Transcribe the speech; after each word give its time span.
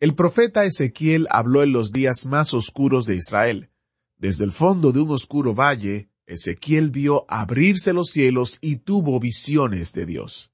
El 0.00 0.14
profeta 0.14 0.64
Ezequiel 0.64 1.26
habló 1.28 1.64
en 1.64 1.72
los 1.72 1.90
días 1.90 2.24
más 2.24 2.54
oscuros 2.54 3.04
de 3.04 3.16
Israel. 3.16 3.70
Desde 4.16 4.44
el 4.44 4.52
fondo 4.52 4.92
de 4.92 5.00
un 5.00 5.10
oscuro 5.10 5.56
valle, 5.56 6.08
Ezequiel 6.24 6.92
vio 6.92 7.24
abrirse 7.28 7.92
los 7.92 8.10
cielos 8.10 8.58
y 8.60 8.76
tuvo 8.76 9.18
visiones 9.18 9.92
de 9.94 10.06
Dios. 10.06 10.52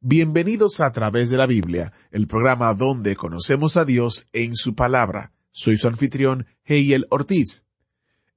Bienvenidos 0.00 0.80
a 0.80 0.90
través 0.90 1.30
de 1.30 1.36
la 1.36 1.46
Biblia, 1.46 1.92
el 2.10 2.26
programa 2.26 2.74
donde 2.74 3.14
conocemos 3.14 3.76
a 3.76 3.84
Dios 3.84 4.26
en 4.32 4.56
su 4.56 4.74
palabra. 4.74 5.32
Soy 5.52 5.76
su 5.76 5.86
anfitrión, 5.86 6.46
Heiel 6.64 7.06
Ortiz. 7.10 7.64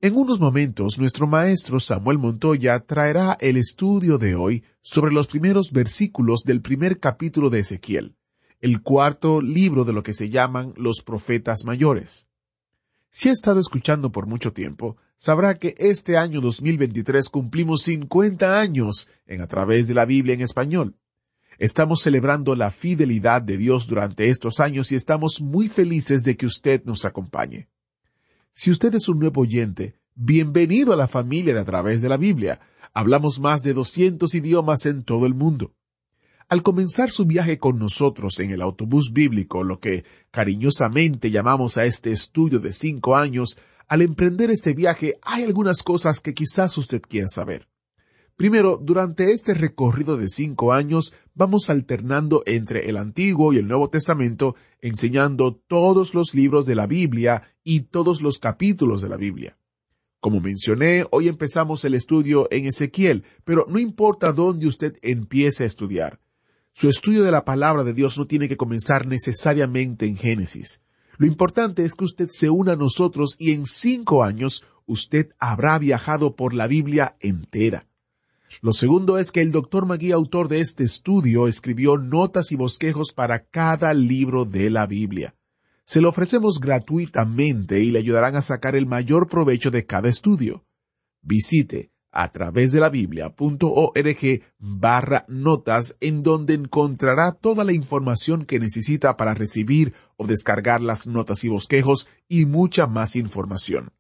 En 0.02 0.16
unos 0.16 0.40
momentos, 0.40 1.00
nuestro 1.00 1.26
maestro 1.26 1.80
Samuel 1.80 2.20
Montoya 2.20 2.80
traerá 2.82 3.36
el 3.40 3.58
estudio 3.58 4.20
de 4.20 4.36
hoy 4.36 4.64
sobre 4.82 5.12
los 5.12 5.26
primeros 5.26 5.72
versículos 5.72 6.44
del 6.44 6.62
primer 6.62 7.00
capítulo 7.00 7.50
de 7.50 7.60
Ezequiel, 7.60 8.16
el 8.60 8.82
cuarto 8.82 9.42
libro 9.42 9.86
de 9.86 9.94
lo 9.94 10.04
que 10.04 10.14
se 10.14 10.30
llaman 10.30 10.74
los 10.78 11.02
profetas 11.02 11.64
mayores. 11.66 12.28
Si 13.10 13.30
ha 13.30 13.32
estado 13.32 13.60
escuchando 13.60 14.12
por 14.12 14.28
mucho 14.28 14.54
tiempo, 14.54 14.98
sabrá 15.16 15.58
que 15.58 15.76
este 15.78 16.18
año 16.18 16.42
2023 16.42 17.30
cumplimos 17.30 17.84
50 17.84 18.60
años 18.60 19.10
en 19.26 19.42
a 19.42 19.48
través 19.48 19.88
de 19.88 19.94
la 19.94 20.06
Biblia 20.06 20.34
en 20.34 20.42
español. 20.42 20.96
Estamos 21.58 22.02
celebrando 22.04 22.56
la 22.56 22.70
fidelidad 22.70 23.42
de 23.42 23.58
Dios 23.58 23.88
durante 23.88 24.30
estos 24.30 24.60
años 24.60 24.92
y 24.92 24.96
estamos 24.96 25.42
muy 25.42 25.68
felices 25.70 26.24
de 26.24 26.38
que 26.38 26.46
usted 26.46 26.84
nos 26.84 27.06
acompañe. 27.06 27.70
Si 28.54 28.70
usted 28.70 28.94
es 28.94 29.08
un 29.08 29.20
nuevo 29.20 29.42
oyente, 29.42 29.96
bienvenido 30.14 30.94
a 30.94 30.96
la 30.96 31.08
familia 31.08 31.54
de 31.54 31.60
a 31.60 31.66
través 31.66 32.02
de 32.02 32.10
la 32.10 32.18
Biblia. 32.18 32.60
Hablamos 32.94 33.40
más 33.40 33.64
de 33.64 33.74
200 33.74 34.34
idiomas 34.36 34.86
en 34.86 35.04
todo 35.04 35.26
el 35.26 35.34
mundo. 35.34 35.74
Al 36.50 36.64
comenzar 36.64 37.12
su 37.12 37.26
viaje 37.26 37.58
con 37.58 37.78
nosotros 37.78 38.40
en 38.40 38.52
el 38.52 38.62
autobús 38.62 39.12
bíblico, 39.12 39.66
lo 39.66 39.82
que 39.82 40.06
cariñosamente 40.32 41.30
llamamos 41.30 41.78
a 41.78 41.84
este 41.84 42.12
estudio 42.12 42.60
de 42.60 42.72
cinco 42.72 43.18
años, 43.18 43.60
al 43.90 44.02
emprender 44.02 44.50
este 44.50 44.74
viaje 44.74 45.20
hay 45.24 45.44
algunas 45.44 45.84
cosas 45.84 46.22
que 46.22 46.34
quizás 46.34 46.78
usted 46.78 47.02
quiera 47.02 47.28
saber. 47.28 47.68
Primero, 48.38 48.80
durante 48.82 49.34
este 49.34 49.56
recorrido 49.56 50.16
de 50.16 50.30
cinco 50.30 50.72
años 50.72 51.14
vamos 51.34 51.70
alternando 51.70 52.44
entre 52.46 52.90
el 52.90 52.96
Antiguo 52.96 53.52
y 53.52 53.58
el 53.58 53.68
Nuevo 53.68 53.90
Testamento, 53.90 54.56
enseñando 54.80 55.54
todos 55.68 56.14
los 56.14 56.34
libros 56.34 56.66
de 56.66 56.76
la 56.76 56.88
Biblia 56.88 57.44
y 57.66 57.82
todos 57.82 58.22
los 58.22 58.40
capítulos 58.40 59.02
de 59.02 59.10
la 59.10 59.18
Biblia. 59.18 59.58
Como 60.22 60.40
mencioné, 60.40 61.06
hoy 61.12 61.28
empezamos 61.28 61.84
el 61.84 61.94
estudio 61.94 62.48
en 62.52 62.68
Ezequiel, 62.68 63.26
pero 63.44 63.66
no 63.68 63.80
importa 63.80 64.32
dónde 64.32 64.68
usted 64.68 64.96
empiece 65.02 65.66
a 65.66 65.68
estudiar. 65.68 66.22
Su 66.80 66.90
estudio 66.90 67.24
de 67.24 67.32
la 67.32 67.44
palabra 67.44 67.84
de 67.84 67.96
Dios 67.96 68.20
no 68.20 68.28
tiene 68.28 68.48
que 68.48 68.56
comenzar 68.56 69.08
necesariamente 69.08 70.06
en 70.06 70.16
Génesis. 70.16 70.84
Lo 71.18 71.26
importante 71.26 71.84
es 71.84 71.96
que 71.96 72.06
usted 72.06 72.28
se 72.32 72.52
una 72.52 72.74
a 72.74 72.76
nosotros 72.76 73.36
y 73.40 73.54
en 73.54 73.66
cinco 73.66 74.24
años 74.24 74.64
usted 74.86 75.32
habrá 75.40 75.80
viajado 75.80 76.36
por 76.36 76.54
la 76.54 76.68
Biblia 76.68 77.18
entera. 77.20 77.88
Lo 78.62 78.74
segundo 78.74 79.18
es 79.18 79.32
que 79.32 79.42
el 79.42 79.52
doctor 79.52 79.88
Magui, 79.88 80.12
autor 80.12 80.50
de 80.50 80.60
este 80.60 80.84
estudio, 80.84 81.48
escribió 81.48 81.98
notas 81.98 82.52
y 82.52 82.56
bosquejos 82.58 83.12
para 83.12 83.48
cada 83.48 83.96
libro 83.96 84.46
de 84.46 84.70
la 84.70 84.86
Biblia. 84.86 85.34
Se 85.84 86.00
lo 86.00 86.10
ofrecemos 86.10 86.60
gratuitamente 86.60 87.80
y 87.80 87.90
le 87.90 87.98
ayudarán 87.98 88.36
a 88.36 88.44
sacar 88.44 88.76
el 88.76 88.86
mayor 88.86 89.30
provecho 89.30 89.72
de 89.72 89.88
cada 89.88 90.10
estudio. 90.10 90.64
Visite 91.24 91.90
a 92.18 92.32
través 92.32 92.72
de 92.72 92.80
la 92.80 92.90
biblia.org 92.90 94.42
barra 94.58 95.24
notas 95.28 95.96
en 96.02 96.24
donde 96.24 96.56
encontrará 96.56 97.32
toda 97.32 97.64
la 97.64 97.74
información 97.74 98.46
que 98.46 98.60
necesita 98.60 99.18
para 99.18 99.36
recibir 99.36 99.94
o 100.16 100.26
descargar 100.26 100.82
las 100.82 101.06
notas 101.06 101.44
y 101.44 101.50
bosquejos 101.50 102.08
y 102.28 102.46
mucha 102.46 102.88
más 102.88 103.16
información. 103.16 103.92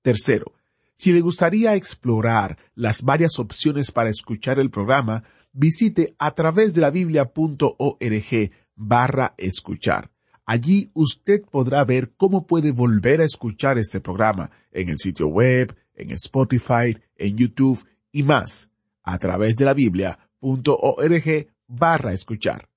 Tercero, 0.00 0.54
si 0.94 1.12
le 1.12 1.20
gustaría 1.20 1.74
explorar 1.74 2.56
las 2.74 3.02
varias 3.02 3.38
opciones 3.38 3.92
para 3.92 4.08
escuchar 4.08 4.58
el 4.58 4.70
programa, 4.70 5.22
visite 5.52 6.16
a 6.18 6.30
través 6.30 6.72
de 6.72 6.80
la 6.80 6.90
biblia.org 6.90 8.50
barra 8.76 9.34
escuchar. 9.36 10.10
Allí 10.46 10.90
usted 10.94 11.42
podrá 11.42 11.84
ver 11.84 12.14
cómo 12.16 12.46
puede 12.46 12.70
volver 12.70 13.20
a 13.20 13.24
escuchar 13.24 13.76
este 13.76 14.00
programa 14.00 14.52
en 14.70 14.88
el 14.88 14.96
sitio 14.96 15.26
web, 15.26 15.76
en 15.96 16.10
Spotify, 16.12 16.96
en 17.16 17.36
YouTube 17.36 17.84
y 18.12 18.22
más, 18.22 18.70
a 19.02 19.18
través 19.18 19.56
de 19.56 19.64
la 19.64 19.74
biblia.org 19.74 21.48
barra 21.66 22.12
escuchar. 22.12 22.68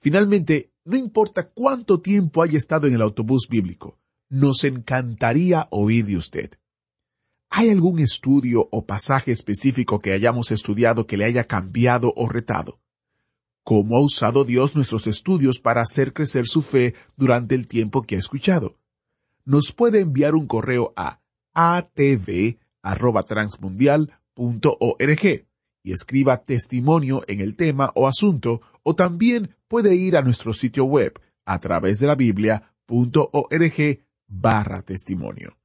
Finalmente, 0.00 0.72
no 0.84 0.96
importa 0.96 1.48
cuánto 1.48 2.00
tiempo 2.00 2.42
haya 2.42 2.58
estado 2.58 2.88
en 2.88 2.94
el 2.94 3.02
autobús 3.02 3.46
bíblico, 3.48 3.98
nos 4.28 4.64
encantaría 4.64 5.68
oír 5.70 6.06
de 6.06 6.16
usted. 6.16 6.50
¿Hay 7.50 7.68
algún 7.68 7.98
estudio 7.98 8.68
o 8.72 8.86
pasaje 8.86 9.30
específico 9.30 10.00
que 10.00 10.12
hayamos 10.12 10.50
estudiado 10.50 11.06
que 11.06 11.18
le 11.18 11.26
haya 11.26 11.44
cambiado 11.44 12.12
o 12.16 12.28
retado? 12.28 12.80
¿Cómo 13.62 13.96
ha 13.96 14.00
usado 14.00 14.44
Dios 14.44 14.74
nuestros 14.74 15.06
estudios 15.06 15.60
para 15.60 15.82
hacer 15.82 16.12
crecer 16.12 16.46
su 16.46 16.62
fe 16.62 16.94
durante 17.16 17.54
el 17.54 17.68
tiempo 17.68 18.02
que 18.02 18.16
ha 18.16 18.18
escuchado? 18.18 18.78
Nos 19.44 19.72
puede 19.72 20.00
enviar 20.00 20.34
un 20.34 20.46
correo 20.46 20.92
a 20.96 21.20
atv@transmundial.org 22.82 25.46
y 25.84 25.92
escriba 25.92 26.44
testimonio 26.44 27.24
en 27.26 27.40
el 27.40 27.56
tema 27.56 27.90
o 27.94 28.06
asunto 28.06 28.60
o 28.82 28.94
también 28.94 29.56
puede 29.68 29.94
ir 29.94 30.16
a 30.16 30.22
nuestro 30.22 30.52
sitio 30.52 30.84
web 30.84 31.20
a 31.44 31.58
través 31.58 31.98
de 31.98 32.06
la 32.06 32.14
biblia.org 32.14 34.04
barra 34.28 34.82
testimonio. 34.82 35.56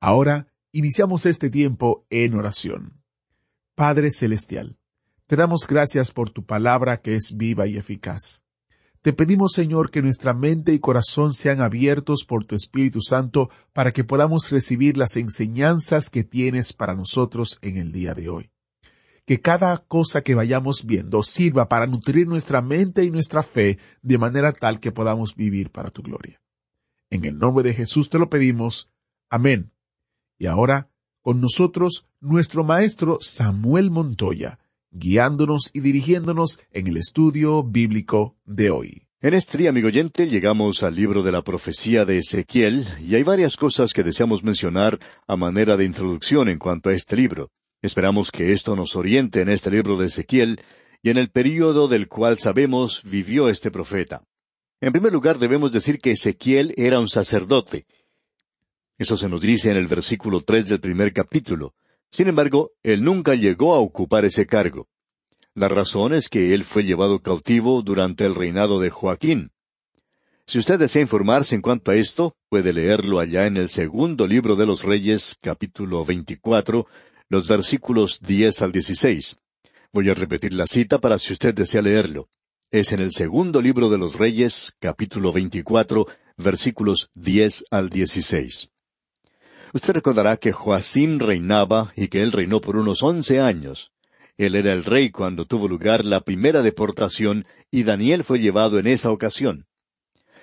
Ahora 0.00 0.48
iniciamos 0.72 1.26
este 1.26 1.50
tiempo 1.50 2.06
en 2.10 2.34
oración. 2.34 3.02
Padre 3.74 4.10
Celestial, 4.10 4.78
te 5.26 5.36
damos 5.36 5.66
gracias 5.66 6.12
por 6.12 6.30
tu 6.30 6.44
palabra 6.44 7.00
que 7.00 7.14
es 7.14 7.34
viva 7.36 7.66
y 7.66 7.76
eficaz. 7.76 8.44
Te 9.02 9.12
pedimos, 9.12 9.52
Señor, 9.52 9.90
que 9.90 10.00
nuestra 10.00 10.32
mente 10.32 10.72
y 10.72 10.78
corazón 10.78 11.34
sean 11.34 11.60
abiertos 11.60 12.24
por 12.24 12.44
tu 12.44 12.54
Espíritu 12.54 13.00
Santo 13.00 13.50
para 13.72 13.90
que 13.90 14.04
podamos 14.04 14.48
recibir 14.52 14.96
las 14.96 15.16
enseñanzas 15.16 16.08
que 16.08 16.22
tienes 16.22 16.72
para 16.72 16.94
nosotros 16.94 17.58
en 17.62 17.78
el 17.78 17.90
día 17.90 18.14
de 18.14 18.28
hoy. 18.28 18.50
Que 19.24 19.40
cada 19.40 19.78
cosa 19.78 20.22
que 20.22 20.36
vayamos 20.36 20.84
viendo 20.86 21.24
sirva 21.24 21.68
para 21.68 21.88
nutrir 21.88 22.28
nuestra 22.28 22.62
mente 22.62 23.02
y 23.02 23.10
nuestra 23.10 23.42
fe 23.42 23.78
de 24.02 24.18
manera 24.18 24.52
tal 24.52 24.78
que 24.78 24.92
podamos 24.92 25.34
vivir 25.34 25.72
para 25.72 25.90
tu 25.90 26.02
gloria. 26.02 26.40
En 27.10 27.24
el 27.24 27.36
nombre 27.36 27.64
de 27.64 27.74
Jesús 27.74 28.08
te 28.08 28.20
lo 28.20 28.30
pedimos. 28.30 28.88
Amén. 29.28 29.72
Y 30.38 30.46
ahora, 30.46 30.90
con 31.22 31.40
nosotros, 31.40 32.06
nuestro 32.20 32.62
maestro 32.62 33.18
Samuel 33.20 33.90
Montoya, 33.90 34.60
guiándonos 34.92 35.70
y 35.72 35.80
dirigiéndonos 35.80 36.60
en 36.70 36.86
el 36.86 36.96
estudio 36.96 37.62
bíblico 37.64 38.36
de 38.44 38.70
hoy. 38.70 39.02
En 39.20 39.34
este 39.34 39.56
día, 39.56 39.70
amigo 39.70 39.88
oyente, 39.88 40.28
llegamos 40.28 40.82
al 40.82 40.96
libro 40.96 41.22
de 41.22 41.32
la 41.32 41.42
profecía 41.42 42.04
de 42.04 42.18
Ezequiel 42.18 42.86
y 43.00 43.14
hay 43.14 43.22
varias 43.22 43.56
cosas 43.56 43.92
que 43.92 44.02
deseamos 44.02 44.42
mencionar 44.42 44.98
a 45.26 45.36
manera 45.36 45.76
de 45.76 45.84
introducción 45.84 46.48
en 46.48 46.58
cuanto 46.58 46.90
a 46.90 46.92
este 46.92 47.16
libro. 47.16 47.50
Esperamos 47.82 48.30
que 48.30 48.52
esto 48.52 48.76
nos 48.76 48.96
oriente 48.96 49.40
en 49.40 49.48
este 49.48 49.70
libro 49.70 49.96
de 49.96 50.06
Ezequiel 50.06 50.60
y 51.02 51.10
en 51.10 51.18
el 51.18 51.30
período 51.30 51.88
del 51.88 52.08
cual 52.08 52.38
sabemos 52.38 53.02
vivió 53.04 53.48
este 53.48 53.70
profeta. 53.70 54.24
En 54.80 54.90
primer 54.90 55.12
lugar, 55.12 55.38
debemos 55.38 55.70
decir 55.70 56.00
que 56.00 56.10
Ezequiel 56.10 56.74
era 56.76 56.98
un 56.98 57.08
sacerdote. 57.08 57.86
Eso 58.98 59.16
se 59.16 59.28
nos 59.28 59.40
dice 59.40 59.70
en 59.70 59.76
el 59.76 59.86
versículo 59.86 60.40
tres 60.40 60.68
del 60.68 60.80
primer 60.80 61.12
capítulo. 61.12 61.74
Sin 62.12 62.28
embargo, 62.28 62.72
él 62.82 63.02
nunca 63.02 63.34
llegó 63.34 63.74
a 63.74 63.78
ocupar 63.80 64.26
ese 64.26 64.46
cargo. 64.46 64.86
La 65.54 65.68
razón 65.68 66.12
es 66.12 66.28
que 66.28 66.52
él 66.52 66.64
fue 66.64 66.84
llevado 66.84 67.20
cautivo 67.20 67.80
durante 67.82 68.26
el 68.26 68.34
reinado 68.34 68.80
de 68.80 68.90
Joaquín. 68.90 69.50
Si 70.46 70.58
usted 70.58 70.78
desea 70.78 71.00
informarse 71.00 71.54
en 71.54 71.62
cuanto 71.62 71.90
a 71.90 71.96
esto, 71.96 72.36
puede 72.50 72.74
leerlo 72.74 73.18
allá 73.18 73.46
en 73.46 73.56
el 73.56 73.70
segundo 73.70 74.26
libro 74.26 74.56
de 74.56 74.66
los 74.66 74.82
Reyes, 74.82 75.36
capítulo 75.40 76.04
24, 76.04 76.86
los 77.30 77.48
versículos 77.48 78.20
10 78.20 78.60
al 78.60 78.72
16. 78.72 79.36
Voy 79.92 80.10
a 80.10 80.14
repetir 80.14 80.52
la 80.52 80.66
cita 80.66 80.98
para 80.98 81.18
si 81.18 81.32
usted 81.32 81.54
desea 81.54 81.80
leerlo. 81.80 82.28
es 82.70 82.92
en 82.92 83.00
el 83.00 83.12
segundo 83.12 83.60
libro 83.60 83.88
de 83.90 83.98
los 83.98 84.18
Reyes, 84.18 84.74
capítulo 84.78 85.32
24, 85.32 86.06
versículos 86.38 87.10
10 87.14 87.64
al 87.70 87.88
16. 87.90 88.71
Usted 89.74 89.94
recordará 89.94 90.36
que 90.36 90.52
Joacín 90.52 91.18
reinaba 91.18 91.92
y 91.96 92.08
que 92.08 92.22
él 92.22 92.32
reinó 92.32 92.60
por 92.60 92.76
unos 92.76 93.02
once 93.02 93.40
años. 93.40 93.92
Él 94.36 94.54
era 94.54 94.72
el 94.72 94.84
rey 94.84 95.10
cuando 95.10 95.46
tuvo 95.46 95.66
lugar 95.66 96.04
la 96.04 96.20
primera 96.20 96.62
deportación 96.62 97.46
y 97.70 97.84
Daniel 97.84 98.22
fue 98.22 98.38
llevado 98.38 98.78
en 98.78 98.86
esa 98.86 99.10
ocasión. 99.10 99.66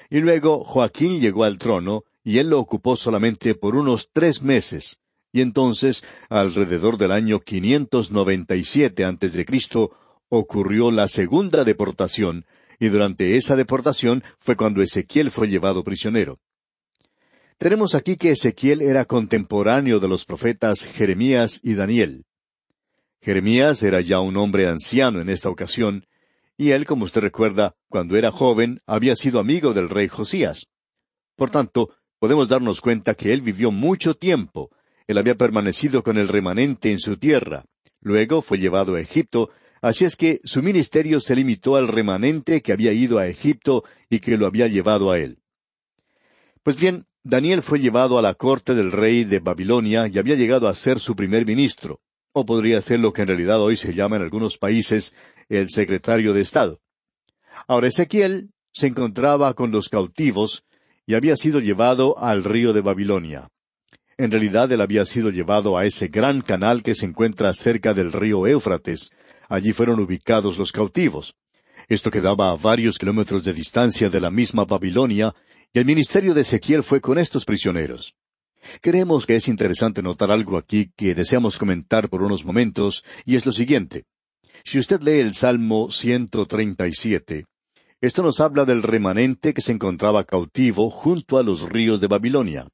Y 0.10 0.20
luego 0.22 0.64
Joaquín 0.64 1.20
llegó 1.20 1.44
al 1.44 1.60
trono 1.60 2.06
y 2.24 2.40
él 2.40 2.50
lo 2.50 2.60
ocupó 2.60 2.96
solamente 2.96 3.54
por 3.54 3.76
unos 3.76 4.10
tres 4.12 4.42
meses. 4.42 5.00
Y 5.32 5.42
entonces, 5.42 6.04
alrededor 6.30 6.98
del 6.98 7.12
año 7.12 7.40
597 7.40 9.06
antes 9.06 9.34
de 9.34 9.46
Cristo, 9.46 9.92
ocurrió 10.28 10.90
la 10.90 11.08
segunda 11.08 11.64
deportación, 11.64 12.46
y 12.80 12.88
durante 12.88 13.36
esa 13.36 13.56
deportación 13.56 14.24
fue 14.40 14.56
cuando 14.56 14.82
Ezequiel 14.82 15.30
fue 15.30 15.50
llevado 15.50 15.84
prisionero. 15.84 16.40
Tenemos 17.60 17.94
aquí 17.94 18.16
que 18.16 18.30
Ezequiel 18.30 18.82
era 18.82 19.04
contemporáneo 19.04 20.00
de 20.00 20.08
los 20.08 20.24
profetas 20.24 20.86
Jeremías 20.86 21.60
y 21.62 21.74
Daniel. 21.74 22.24
Jeremías 23.22 23.84
era 23.84 24.00
ya 24.00 24.22
un 24.22 24.38
hombre 24.38 24.66
anciano 24.66 25.20
en 25.20 25.30
esta 25.30 25.50
ocasión, 25.50 26.06
y 26.56 26.72
él, 26.72 26.86
como 26.86 27.04
usted 27.04 27.20
recuerda, 27.20 27.76
cuando 27.90 28.16
era 28.16 28.32
joven, 28.32 28.80
había 28.86 29.14
sido 29.18 29.42
amigo 29.42 29.74
del 29.74 29.90
rey 29.90 30.08
Josías. 30.08 30.68
Por 31.36 31.50
tanto, 31.50 31.90
podemos 32.18 32.48
darnos 32.48 32.80
cuenta 32.80 33.14
que 33.14 33.34
él 33.34 33.42
vivió 33.42 33.72
mucho 33.72 34.14
tiempo, 34.14 34.70
él 35.06 35.18
había 35.18 35.36
permanecido 35.36 36.02
con 36.02 36.18
el 36.18 36.30
remanente 36.30 36.94
en 36.94 37.00
su 37.00 37.18
tierra, 37.18 37.66
luego 38.00 38.42
fue 38.42 38.58
llevado 38.58 38.96
a 38.96 39.02
Egipto, 39.02 39.50
así 39.82 40.06
es 40.06 40.16
que 40.16 40.40
su 40.46 40.64
ministerio 40.64 41.20
se 41.20 41.36
limitó 41.36 41.76
al 41.76 41.90
remanente 41.90 42.62
que 42.62 42.72
había 42.72 42.94
ido 42.94 43.18
a 43.18 43.28
Egipto 43.28 43.84
y 44.10 44.22
que 44.22 44.38
lo 44.38 44.48
había 44.48 44.68
llevado 44.68 45.12
a 45.12 45.20
él. 45.20 45.40
Pues 46.64 46.80
bien, 46.80 47.06
Daniel 47.30 47.62
fue 47.62 47.80
llevado 47.80 48.18
a 48.18 48.24
la 48.24 48.34
corte 48.34 48.74
del 48.74 48.92
rey 48.92 49.24
de 49.24 49.40
Babilonia 49.40 50.08
y 50.08 50.18
había 50.18 50.34
llegado 50.34 50.68
a 50.68 50.74
ser 50.74 51.00
su 51.00 51.16
primer 51.16 51.46
ministro 51.46 52.02
o 52.34 52.44
podría 52.44 52.82
ser 52.82 53.00
lo 53.00 53.14
que 53.14 53.22
en 53.22 53.28
realidad 53.28 53.62
hoy 53.62 53.78
se 53.78 53.94
llama 53.94 54.16
en 54.16 54.24
algunos 54.24 54.58
países 54.58 55.14
el 55.48 55.70
secretario 55.70 56.34
de 56.34 56.42
Estado. 56.42 56.80
Ahora 57.68 57.88
Ezequiel 57.88 58.50
se 58.74 58.88
encontraba 58.88 59.54
con 59.54 59.70
los 59.72 59.90
cautivos 59.90 60.64
y 61.06 61.14
había 61.14 61.36
sido 61.36 61.60
llevado 61.60 62.18
al 62.18 62.44
río 62.44 62.74
de 62.74 62.82
Babilonia. 62.82 63.50
En 64.18 64.32
realidad 64.32 64.72
él 64.72 64.82
había 64.82 65.06
sido 65.06 65.30
llevado 65.30 65.78
a 65.78 65.86
ese 65.86 66.08
gran 66.08 66.42
canal 66.42 66.82
que 66.82 66.96
se 66.96 67.06
encuentra 67.06 67.54
cerca 67.54 67.94
del 67.94 68.12
río 68.12 68.48
Éufrates. 68.48 69.12
Allí 69.48 69.72
fueron 69.72 70.00
ubicados 70.00 70.58
los 70.58 70.72
cautivos. 70.72 71.36
Esto 71.88 72.10
quedaba 72.10 72.50
a 72.50 72.56
varios 72.56 72.98
kilómetros 72.98 73.44
de 73.44 73.54
distancia 73.54 74.10
de 74.10 74.20
la 74.20 74.32
misma 74.32 74.66
Babilonia, 74.66 75.34
y 75.74 75.80
el 75.80 75.86
ministerio 75.86 76.34
de 76.34 76.42
Ezequiel 76.42 76.84
fue 76.84 77.00
con 77.00 77.18
estos 77.18 77.46
prisioneros. 77.46 78.16
Creemos 78.82 79.26
que 79.26 79.36
es 79.36 79.48
interesante 79.48 80.02
notar 80.02 80.32
algo 80.32 80.58
aquí 80.58 80.92
que 80.96 81.16
deseamos 81.16 81.58
comentar 81.58 82.10
por 82.10 82.24
unos 82.24 82.44
momentos, 82.44 83.04
y 83.26 83.36
es 83.36 83.46
lo 83.46 83.52
siguiente. 83.52 84.06
Si 84.64 84.80
usted 84.80 85.02
lee 85.02 85.20
el 85.20 85.34
Salmo 85.34 85.92
137, 85.92 87.46
esto 88.02 88.24
nos 88.24 88.40
habla 88.40 88.66
del 88.66 88.82
remanente 88.82 89.54
que 89.54 89.62
se 89.62 89.72
encontraba 89.72 90.24
cautivo 90.24 90.90
junto 90.90 91.38
a 91.38 91.44
los 91.44 91.70
ríos 91.70 92.02
de 92.02 92.08
Babilonia. 92.08 92.68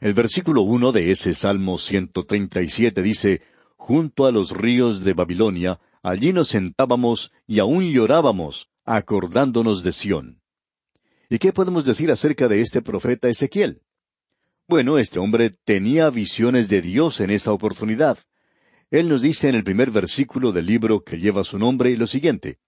El 0.00 0.12
versículo 0.12 0.62
uno 0.62 0.92
de 0.92 1.10
ese 1.10 1.32
Salmo 1.32 1.78
137 1.78 3.02
dice, 3.02 3.42
Junto 3.76 4.26
a 4.26 4.32
los 4.32 4.50
ríos 4.50 5.04
de 5.04 5.12
Babilonia, 5.12 5.80
allí 6.02 6.32
nos 6.32 6.48
sentábamos 6.48 7.32
y 7.46 7.60
aún 7.60 7.90
llorábamos, 7.92 8.68
acordándonos 8.84 9.82
de 9.82 9.92
Sión. 9.92 10.40
¿Y 11.28 11.38
qué 11.38 11.52
podemos 11.52 11.84
decir 11.84 12.10
acerca 12.10 12.46
de 12.46 12.60
este 12.60 12.82
profeta 12.82 13.28
Ezequiel? 13.28 13.82
Bueno, 14.68 14.98
este 14.98 15.18
hombre 15.18 15.50
tenía 15.64 16.10
visiones 16.10 16.68
de 16.68 16.82
Dios 16.82 17.20
en 17.20 17.30
esa 17.30 17.52
oportunidad. 17.52 18.18
Él 18.90 19.08
nos 19.08 19.22
dice 19.22 19.48
en 19.48 19.56
el 19.56 19.64
primer 19.64 19.90
versículo 19.90 20.52
del 20.52 20.66
libro 20.66 21.02
que 21.02 21.18
lleva 21.18 21.42
su 21.44 21.58
nombre 21.58 21.96
lo 21.96 22.06
siguiente. 22.06 22.58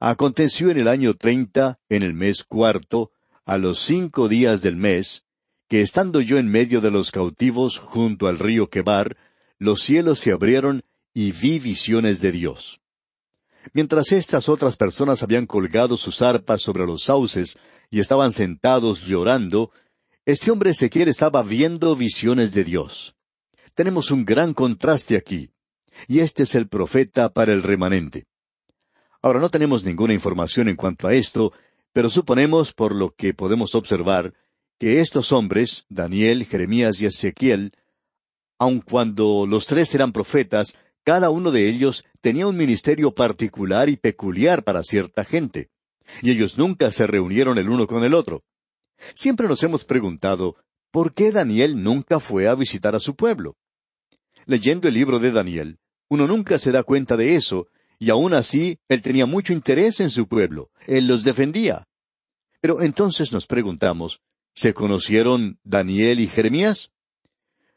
Aconteció 0.00 0.70
en 0.70 0.78
el 0.78 0.88
año 0.88 1.14
treinta, 1.14 1.78
en 1.88 2.02
el 2.02 2.14
mes 2.14 2.42
cuarto, 2.42 3.12
a 3.44 3.58
los 3.58 3.78
cinco 3.80 4.28
días 4.28 4.62
del 4.62 4.76
mes, 4.76 5.24
que 5.68 5.80
estando 5.80 6.20
yo 6.20 6.38
en 6.38 6.48
medio 6.48 6.80
de 6.80 6.90
los 6.90 7.12
cautivos 7.12 7.78
junto 7.78 8.26
al 8.26 8.38
río 8.38 8.68
Quebar, 8.70 9.16
los 9.58 9.82
cielos 9.82 10.18
se 10.18 10.32
abrieron 10.32 10.84
y 11.12 11.30
vi 11.30 11.60
visiones 11.60 12.20
de 12.20 12.32
Dios. 12.32 12.80
Mientras 13.72 14.12
estas 14.12 14.48
otras 14.48 14.76
personas 14.76 15.22
habían 15.22 15.46
colgado 15.46 15.96
sus 15.96 16.22
arpas 16.22 16.60
sobre 16.60 16.84
los 16.84 17.04
sauces 17.04 17.56
y 17.94 18.00
estaban 18.00 18.32
sentados 18.32 19.02
llorando, 19.02 19.70
este 20.26 20.50
hombre 20.50 20.70
Ezequiel 20.70 21.06
estaba 21.06 21.44
viendo 21.44 21.94
visiones 21.94 22.52
de 22.52 22.64
Dios. 22.64 23.14
Tenemos 23.76 24.10
un 24.10 24.24
gran 24.24 24.52
contraste 24.52 25.16
aquí. 25.16 25.52
Y 26.08 26.18
este 26.18 26.42
es 26.42 26.56
el 26.56 26.66
profeta 26.66 27.32
para 27.32 27.52
el 27.52 27.62
remanente. 27.62 28.26
Ahora 29.22 29.38
no 29.38 29.48
tenemos 29.48 29.84
ninguna 29.84 30.12
información 30.12 30.68
en 30.68 30.74
cuanto 30.74 31.06
a 31.06 31.14
esto, 31.14 31.52
pero 31.92 32.10
suponemos, 32.10 32.72
por 32.72 32.96
lo 32.96 33.14
que 33.14 33.32
podemos 33.32 33.76
observar, 33.76 34.34
que 34.80 34.98
estos 34.98 35.30
hombres, 35.30 35.86
Daniel, 35.88 36.46
Jeremías 36.46 37.00
y 37.00 37.06
Ezequiel, 37.06 37.74
aun 38.58 38.80
cuando 38.80 39.46
los 39.46 39.66
tres 39.66 39.94
eran 39.94 40.10
profetas, 40.10 40.76
cada 41.04 41.30
uno 41.30 41.52
de 41.52 41.68
ellos 41.68 42.04
tenía 42.20 42.48
un 42.48 42.56
ministerio 42.56 43.14
particular 43.14 43.88
y 43.88 43.96
peculiar 43.96 44.64
para 44.64 44.82
cierta 44.82 45.24
gente, 45.24 45.70
y 46.22 46.30
ellos 46.30 46.58
nunca 46.58 46.90
se 46.90 47.06
reunieron 47.06 47.58
el 47.58 47.68
uno 47.68 47.86
con 47.86 48.04
el 48.04 48.14
otro. 48.14 48.44
Siempre 49.14 49.48
nos 49.48 49.62
hemos 49.62 49.84
preguntado, 49.84 50.56
¿por 50.90 51.14
qué 51.14 51.32
Daniel 51.32 51.82
nunca 51.82 52.20
fue 52.20 52.48
a 52.48 52.54
visitar 52.54 52.94
a 52.94 53.00
su 53.00 53.14
pueblo? 53.14 53.56
Leyendo 54.46 54.88
el 54.88 54.94
libro 54.94 55.18
de 55.18 55.30
Daniel, 55.30 55.78
uno 56.08 56.26
nunca 56.26 56.58
se 56.58 56.70
da 56.70 56.82
cuenta 56.82 57.16
de 57.16 57.34
eso, 57.34 57.68
y 57.98 58.10
aun 58.10 58.34
así 58.34 58.78
él 58.88 59.02
tenía 59.02 59.26
mucho 59.26 59.52
interés 59.52 60.00
en 60.00 60.10
su 60.10 60.28
pueblo, 60.28 60.70
él 60.86 61.06
los 61.06 61.24
defendía. 61.24 61.86
Pero 62.60 62.82
entonces 62.82 63.32
nos 63.32 63.46
preguntamos, 63.46 64.20
¿se 64.54 64.74
conocieron 64.74 65.58
Daniel 65.64 66.20
y 66.20 66.26
Jeremías? 66.26 66.90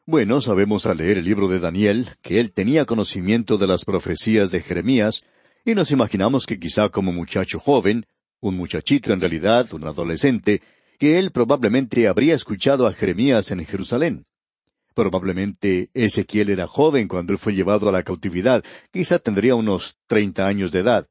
Bueno, 0.05 0.39
sabemos 0.39 0.85
al 0.85 0.99
leer 0.99 1.17
el 1.17 1.25
libro 1.25 1.49
de 1.49 1.59
Daniel 1.59 2.15
que 2.21 2.39
él 2.39 2.53
tenía 2.53 2.85
conocimiento 2.85 3.57
de 3.57 3.67
las 3.67 3.83
profecías 3.83 4.51
de 4.51 4.61
Jeremías, 4.61 5.23
y 5.65 5.75
nos 5.75 5.91
imaginamos 5.91 6.45
que 6.45 6.59
quizá 6.59 6.87
como 6.89 7.11
muchacho 7.11 7.59
joven, 7.59 8.05
un 8.39 8.55
muchachito 8.55 9.13
en 9.13 9.21
realidad, 9.21 9.73
un 9.73 9.85
adolescente, 9.85 10.61
que 10.99 11.19
él 11.19 11.31
probablemente 11.31 12.07
habría 12.07 12.35
escuchado 12.35 12.87
a 12.87 12.93
Jeremías 12.93 13.51
en 13.51 13.63
Jerusalén. 13.65 14.25
Probablemente 14.93 15.89
Ezequiel 15.93 16.49
era 16.49 16.65
joven 16.65 17.07
cuando 17.07 17.33
él 17.33 17.39
fue 17.39 17.53
llevado 17.53 17.87
a 17.87 17.91
la 17.91 18.03
cautividad, 18.03 18.63
quizá 18.91 19.19
tendría 19.19 19.55
unos 19.55 19.97
treinta 20.07 20.47
años 20.47 20.71
de 20.71 20.79
edad. 20.79 21.07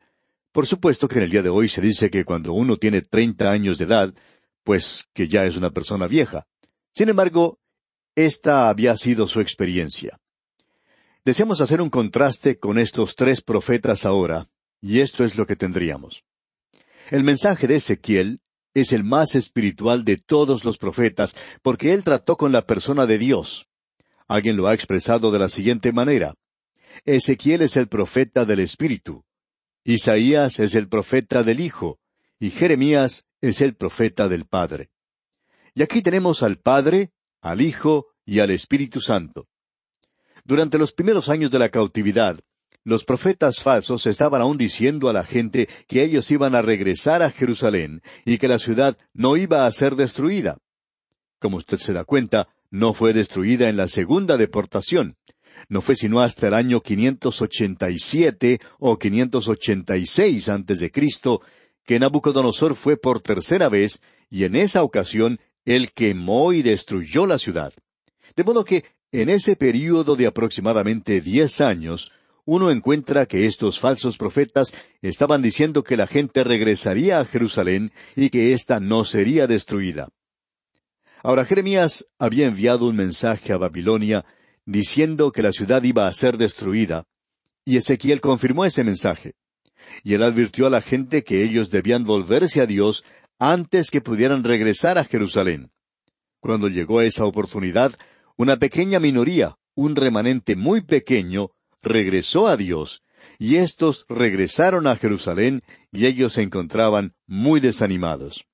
Por 0.50 0.66
supuesto 0.66 1.06
que 1.06 1.18
en 1.18 1.25
el 1.25 1.30
día 1.30 1.42
de 1.42 1.50
hoy 1.50 1.68
se 1.68 1.80
dice 1.80 2.11
que 2.11 2.25
cuando 2.25 2.52
uno 2.52 2.78
tiene 2.78 3.02
treinta 3.02 3.50
años 3.50 3.78
de 3.78 3.85
edad, 3.85 4.14
pues 4.64 5.04
que 5.14 5.28
ya 5.28 5.45
es 5.45 5.56
una 5.56 5.71
persona 5.71 6.09
vieja. 6.09 6.47
Sin 6.92 7.09
embargo, 7.09 7.59
esta 8.16 8.68
había 8.68 8.97
sido 8.97 9.28
su 9.28 9.40
experiencia. 9.40 10.18
Deseamos 11.25 11.61
hacer 11.61 11.80
un 11.80 11.90
contraste 11.90 12.59
con 12.59 12.78
estos 12.78 13.14
tres 13.14 13.42
profetas 13.42 14.06
ahora, 14.06 14.49
y 14.80 15.00
esto 15.00 15.25
es 15.25 15.37
lo 15.37 15.47
que 15.47 15.56
tendríamos. 15.56 16.25
El 17.10 17.22
mensaje 17.22 17.66
de 17.66 17.76
Ezequiel 17.76 18.40
es 18.75 18.92
el 18.92 19.04
más 19.04 19.34
espiritual 19.34 20.04
de 20.04 20.16
todos 20.16 20.64
los 20.64 20.76
profetas, 20.76 21.34
porque 21.62 21.94
él 21.94 22.02
trató 22.02 22.36
con 22.36 22.52
la 22.52 22.66
persona 22.66 23.06
de 23.06 23.18
Dios. 23.18 23.68
Alguien 24.26 24.56
lo 24.56 24.66
ha 24.66 24.75
expresado 24.75 25.30
de 25.30 25.38
la 25.38 25.48
siguiente 25.48 25.92
manera. 25.92 26.34
Ezequiel 27.04 27.62
es 27.62 27.76
el 27.76 27.88
profeta 27.88 28.44
del 28.44 28.60
Espíritu, 28.60 29.25
Isaías 29.84 30.58
es 30.58 30.75
el 30.75 30.88
profeta 30.88 31.44
del 31.44 31.60
Hijo, 31.60 32.00
y 32.40 32.50
Jeremías 32.50 33.25
es 33.40 33.60
el 33.60 33.76
profeta 33.76 34.28
del 34.28 34.44
Padre. 34.44 34.90
Y 35.75 35.82
aquí 35.82 36.02
tenemos 36.02 36.42
al 36.42 36.58
Padre, 36.58 37.12
al 37.40 37.60
Hijo 37.60 38.08
y 38.25 38.40
al 38.40 38.50
Espíritu 38.50 39.00
Santo. 39.00 39.46
Durante 40.44 40.76
los 40.76 40.92
primeros 40.92 41.28
años 41.28 41.52
de 41.52 41.60
la 41.60 41.68
cautividad, 41.68 42.40
los 42.87 43.05
profetas 43.05 43.64
falsos 43.64 44.07
estaban 44.07 44.40
aún 44.40 44.57
diciendo 44.57 45.09
a 45.09 45.12
la 45.12 45.25
gente 45.25 45.69
que 45.88 46.05
ellos 46.05 46.31
iban 46.31 46.55
a 46.55 46.62
regresar 46.62 47.21
a 47.21 47.33
Jerusalén 47.33 48.00
y 48.25 48.38
que 48.38 48.47
la 48.47 48.61
ciudad 48.61 48.97
no 49.12 49.37
iba 49.37 49.66
a 49.66 49.73
ser 49.73 49.97
destruida. 49.97 50.59
Como 51.40 51.57
usted 51.57 51.78
se 51.78 51.93
da 51.93 52.05
cuenta, 52.05 52.49
no 52.71 52.95
fue 52.95 53.12
destruida 53.12 53.69
en 53.69 53.76
la 53.76 53.88
segunda 53.88 54.37
deportación. 54.37 55.16
No 55.69 55.81
fue 55.81 55.97
sino 55.97 56.21
hasta 56.21 56.47
el 56.47 56.55
año 56.55 56.81
587 56.81 58.61
o 58.78 58.97
586 58.97 60.49
antes 60.49 60.78
de 60.78 60.93
Cristo 60.93 61.43
que 61.85 61.99
Nabucodonosor 61.99 62.76
fue 62.76 62.97
por 62.97 63.21
tercera 63.21 63.69
vez 63.69 64.00
y 64.31 64.45
en 64.45 64.55
esa 64.55 64.85
ocasión 64.85 65.40
él 65.64 65.90
quemó 65.90 66.52
y 66.52 66.62
destruyó 66.62 67.26
la 67.26 67.38
ciudad. 67.38 67.73
De 68.37 68.45
modo 68.45 68.64
que 68.64 68.85
en 69.11 69.28
ese 69.28 69.57
período 69.57 70.14
de 70.14 70.28
aproximadamente 70.28 71.21
diez 71.21 71.61
años 71.61 72.12
uno 72.46 72.70
encuentra 72.70 73.26
que 73.26 73.44
estos 73.44 73.78
falsos 73.78 74.16
profetas 74.16 74.74
estaban 75.02 75.42
diciendo 75.42 75.82
que 75.82 75.96
la 75.96 76.06
gente 76.06 76.44
regresaría 76.44 77.18
a 77.18 77.24
Jerusalén 77.24 77.92
y 78.14 78.30
que 78.30 78.52
ésta 78.52 78.80
no 78.80 79.04
sería 79.04 79.46
destruida. 79.46 80.08
Ahora 81.22 81.44
Jeremías 81.44 82.06
había 82.18 82.46
enviado 82.46 82.86
un 82.86 82.96
mensaje 82.96 83.52
a 83.52 83.58
Babilonia 83.58 84.24
diciendo 84.64 85.32
que 85.32 85.42
la 85.42 85.52
ciudad 85.52 85.82
iba 85.82 86.06
a 86.06 86.12
ser 86.12 86.38
destruida, 86.38 87.04
y 87.64 87.76
Ezequiel 87.76 88.20
confirmó 88.20 88.64
ese 88.64 88.84
mensaje. 88.84 89.34
Y 90.04 90.14
él 90.14 90.22
advirtió 90.22 90.68
a 90.68 90.70
la 90.70 90.82
gente 90.82 91.24
que 91.24 91.42
ellos 91.42 91.70
debían 91.70 92.04
volverse 92.04 92.60
a 92.60 92.66
Dios 92.66 93.04
antes 93.40 93.90
que 93.90 94.00
pudieran 94.00 94.44
regresar 94.44 94.98
a 94.98 95.04
Jerusalén. 95.04 95.70
Cuando 96.40 96.68
llegó 96.68 97.00
esa 97.00 97.24
oportunidad, 97.24 97.92
una 98.36 98.56
pequeña 98.56 99.00
minoría, 99.00 99.56
un 99.74 99.96
remanente 99.96 100.54
muy 100.54 100.80
pequeño, 100.82 101.50
regresó 101.83 102.49
a 102.49 102.56
Dios, 102.56 103.02
y 103.38 103.56
éstos 103.56 104.06
regresaron 104.09 104.87
a 104.87 104.97
Jerusalén, 104.97 105.62
y 105.92 106.06
ellos 106.06 106.35
se 106.35 106.42
encontraban 106.42 107.14
muy 107.26 107.61
desanimados. 107.61 108.45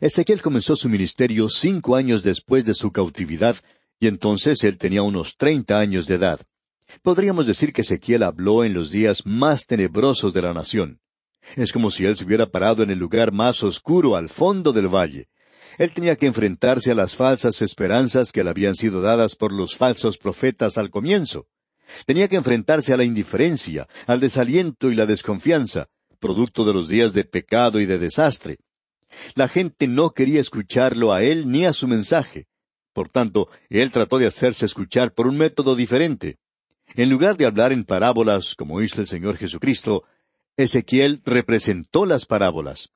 Ezequiel 0.00 0.42
comenzó 0.42 0.74
su 0.74 0.88
ministerio 0.88 1.48
cinco 1.48 1.94
años 1.96 2.22
después 2.22 2.64
de 2.64 2.74
su 2.74 2.90
cautividad, 2.90 3.56
y 4.00 4.08
entonces 4.08 4.64
él 4.64 4.78
tenía 4.78 5.02
unos 5.02 5.36
treinta 5.36 5.78
años 5.78 6.06
de 6.06 6.16
edad. 6.16 6.40
Podríamos 7.02 7.46
decir 7.46 7.72
que 7.72 7.82
Ezequiel 7.82 8.24
habló 8.24 8.64
en 8.64 8.74
los 8.74 8.90
días 8.90 9.24
más 9.24 9.66
tenebrosos 9.66 10.34
de 10.34 10.42
la 10.42 10.52
nación. 10.52 11.00
Es 11.56 11.72
como 11.72 11.90
si 11.90 12.04
él 12.04 12.16
se 12.16 12.24
hubiera 12.24 12.46
parado 12.46 12.82
en 12.82 12.90
el 12.90 12.98
lugar 12.98 13.32
más 13.32 13.62
oscuro 13.62 14.16
al 14.16 14.28
fondo 14.28 14.72
del 14.72 14.88
valle. 14.88 15.28
Él 15.78 15.92
tenía 15.92 16.16
que 16.16 16.26
enfrentarse 16.26 16.90
a 16.90 16.94
las 16.94 17.16
falsas 17.16 17.62
esperanzas 17.62 18.30
que 18.30 18.44
le 18.44 18.50
habían 18.50 18.74
sido 18.74 19.00
dadas 19.00 19.36
por 19.36 19.52
los 19.52 19.74
falsos 19.74 20.18
profetas 20.18 20.78
al 20.78 20.90
comienzo. 20.90 21.46
Tenía 22.06 22.28
que 22.28 22.36
enfrentarse 22.36 22.92
a 22.92 22.96
la 22.96 23.04
indiferencia, 23.04 23.88
al 24.06 24.20
desaliento 24.20 24.90
y 24.90 24.94
la 24.94 25.06
desconfianza, 25.06 25.88
producto 26.18 26.64
de 26.64 26.72
los 26.72 26.88
días 26.88 27.12
de 27.12 27.24
pecado 27.24 27.80
y 27.80 27.86
de 27.86 27.98
desastre. 27.98 28.58
La 29.34 29.48
gente 29.48 29.88
no 29.88 30.10
quería 30.10 30.40
escucharlo 30.40 31.12
a 31.12 31.22
él 31.22 31.50
ni 31.50 31.64
a 31.64 31.72
su 31.72 31.86
mensaje. 31.86 32.46
Por 32.92 33.08
tanto, 33.08 33.48
él 33.68 33.90
trató 33.90 34.18
de 34.18 34.26
hacerse 34.26 34.66
escuchar 34.66 35.12
por 35.12 35.26
un 35.26 35.36
método 35.36 35.74
diferente. 35.74 36.38
En 36.94 37.08
lugar 37.08 37.36
de 37.36 37.46
hablar 37.46 37.72
en 37.72 37.84
parábolas, 37.84 38.54
como 38.54 38.80
hizo 38.82 39.00
el 39.00 39.06
Señor 39.06 39.36
Jesucristo, 39.36 40.04
Ezequiel 40.56 41.22
representó 41.24 42.04
las 42.04 42.26
parábolas. 42.26 42.90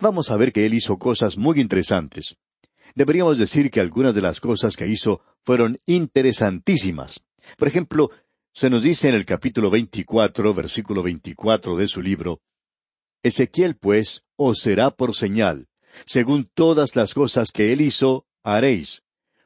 Vamos 0.00 0.30
a 0.30 0.36
ver 0.36 0.52
que 0.52 0.64
él 0.64 0.74
hizo 0.74 0.98
cosas 0.98 1.36
muy 1.36 1.60
interesantes. 1.60 2.36
Deberíamos 2.94 3.36
decir 3.38 3.70
que 3.70 3.80
algunas 3.80 4.14
de 4.14 4.22
las 4.22 4.40
cosas 4.40 4.74
que 4.74 4.88
hizo 4.88 5.20
fueron 5.42 5.78
interesantísimas. 5.84 7.20
Por 7.58 7.68
ejemplo, 7.68 8.10
se 8.56 8.70
nos 8.70 8.82
dice 8.82 9.10
en 9.10 9.14
el 9.14 9.26
capítulo 9.26 9.68
24, 9.68 10.54
versículo 10.54 11.02
24 11.02 11.76
de 11.76 11.88
su 11.88 12.00
libro, 12.00 12.40
Ezequiel, 13.22 13.76
pues, 13.76 14.22
os 14.34 14.60
será 14.60 14.90
por 14.90 15.14
señal. 15.14 15.68
Según 16.06 16.50
todas 16.54 16.96
las 16.96 17.12
cosas 17.12 17.50
que 17.52 17.74
él 17.74 17.82
hizo, 17.82 18.24
haréis. 18.42 19.02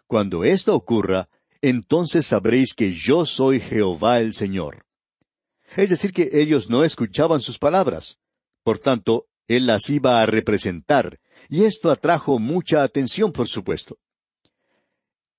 Cuando 0.06 0.44
esto 0.44 0.76
ocurra, 0.76 1.28
entonces 1.60 2.24
sabréis 2.28 2.72
que 2.72 2.92
yo 2.92 3.26
soy 3.26 3.58
Jehová 3.58 4.20
el 4.20 4.32
Señor. 4.32 4.86
Es 5.76 5.90
decir, 5.90 6.12
que 6.12 6.30
ellos 6.32 6.70
no 6.70 6.84
escuchaban 6.84 7.40
sus 7.40 7.58
palabras. 7.58 8.20
Por 8.62 8.78
tanto, 8.78 9.26
él 9.48 9.66
las 9.66 9.90
iba 9.90 10.22
a 10.22 10.26
representar, 10.26 11.18
y 11.48 11.64
esto 11.64 11.90
atrajo 11.90 12.38
mucha 12.38 12.84
atención, 12.84 13.32
por 13.32 13.48
supuesto. 13.48 13.98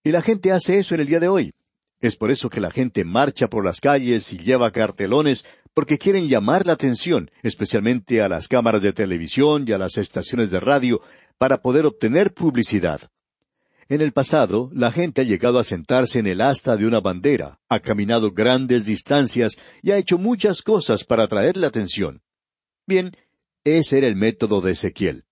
Y 0.04 0.12
la 0.12 0.22
gente 0.22 0.52
hace 0.52 0.78
eso 0.78 0.94
en 0.94 1.00
el 1.02 1.08
día 1.08 1.22
de 1.22 1.30
hoy. 1.30 1.54
Es 2.02 2.16
por 2.16 2.32
eso 2.32 2.50
que 2.50 2.60
la 2.60 2.72
gente 2.72 3.06
marcha 3.06 3.48
por 3.48 3.64
las 3.64 3.80
calles 3.80 4.34
y 4.34 4.38
lleva 4.38 4.72
cartelones, 4.72 5.46
porque 5.74 5.98
quieren 5.98 6.28
llamar 6.28 6.66
la 6.66 6.74
atención, 6.74 7.30
especialmente 7.44 8.22
a 8.22 8.28
las 8.28 8.48
cámaras 8.48 8.82
de 8.82 8.92
televisión 8.92 9.66
y 9.68 9.72
a 9.72 9.78
las 9.78 9.98
estaciones 9.98 10.50
de 10.52 10.60
radio, 10.60 11.00
para 11.38 11.62
poder 11.62 11.86
obtener 11.86 12.34
publicidad. 12.34 13.10
En 13.88 14.02
el 14.02 14.14
pasado, 14.14 14.72
la 14.74 14.92
gente 14.92 15.22
ha 15.22 15.26
llegado 15.26 15.60
a 15.60 15.64
sentarse 15.64 16.20
en 16.20 16.28
el 16.28 16.42
asta 16.42 16.76
de 16.76 16.88
una 16.88 17.02
bandera, 17.02 17.60
ha 17.70 17.80
caminado 17.82 18.32
grandes 18.32 18.86
distancias 18.86 19.58
y 19.82 19.92
ha 19.92 19.98
hecho 19.98 20.18
muchas 20.18 20.62
cosas 20.62 21.04
para 21.04 21.24
atraer 21.24 21.58
la 21.58 21.68
atención. 21.68 22.22
Bien, 22.88 23.12
ese 23.64 24.00
era 24.00 24.08
el 24.08 24.16
método 24.16 24.62
de 24.62 24.72
Ezequiel. 24.72 25.26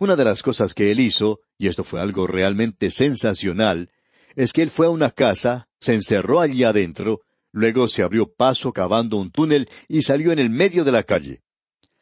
Una 0.00 0.16
de 0.16 0.24
las 0.24 0.42
cosas 0.42 0.74
que 0.74 0.90
él 0.90 1.00
hizo, 1.00 1.40
y 1.58 1.66
esto 1.66 1.82
fue 1.82 2.00
algo 2.00 2.26
realmente 2.26 2.90
sensacional, 2.90 3.90
es 4.36 4.52
que 4.52 4.62
él 4.62 4.70
fue 4.70 4.86
a 4.86 4.90
una 4.90 5.10
casa, 5.10 5.68
se 5.80 5.94
encerró 5.94 6.40
allí 6.40 6.64
adentro, 6.64 7.22
luego 7.52 7.88
se 7.88 8.02
abrió 8.02 8.32
paso 8.32 8.72
cavando 8.72 9.16
un 9.16 9.30
túnel 9.30 9.68
y 9.88 10.02
salió 10.02 10.32
en 10.32 10.38
el 10.38 10.50
medio 10.50 10.84
de 10.84 10.92
la 10.92 11.02
calle. 11.02 11.42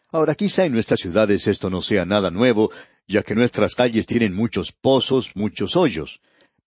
Ahora 0.08 0.34
quizá 0.34 0.64
en 0.64 0.72
nuestras 0.72 1.00
ciudades 1.00 1.46
esto 1.46 1.70
no 1.70 1.82
sea 1.82 2.04
nada 2.04 2.30
nuevo, 2.30 2.70
ya 3.06 3.22
que 3.22 3.34
nuestras 3.34 3.74
calles 3.74 4.06
tienen 4.06 4.34
muchos 4.34 4.72
pozos, 4.72 5.32
muchos 5.34 5.76
hoyos. 5.76 6.20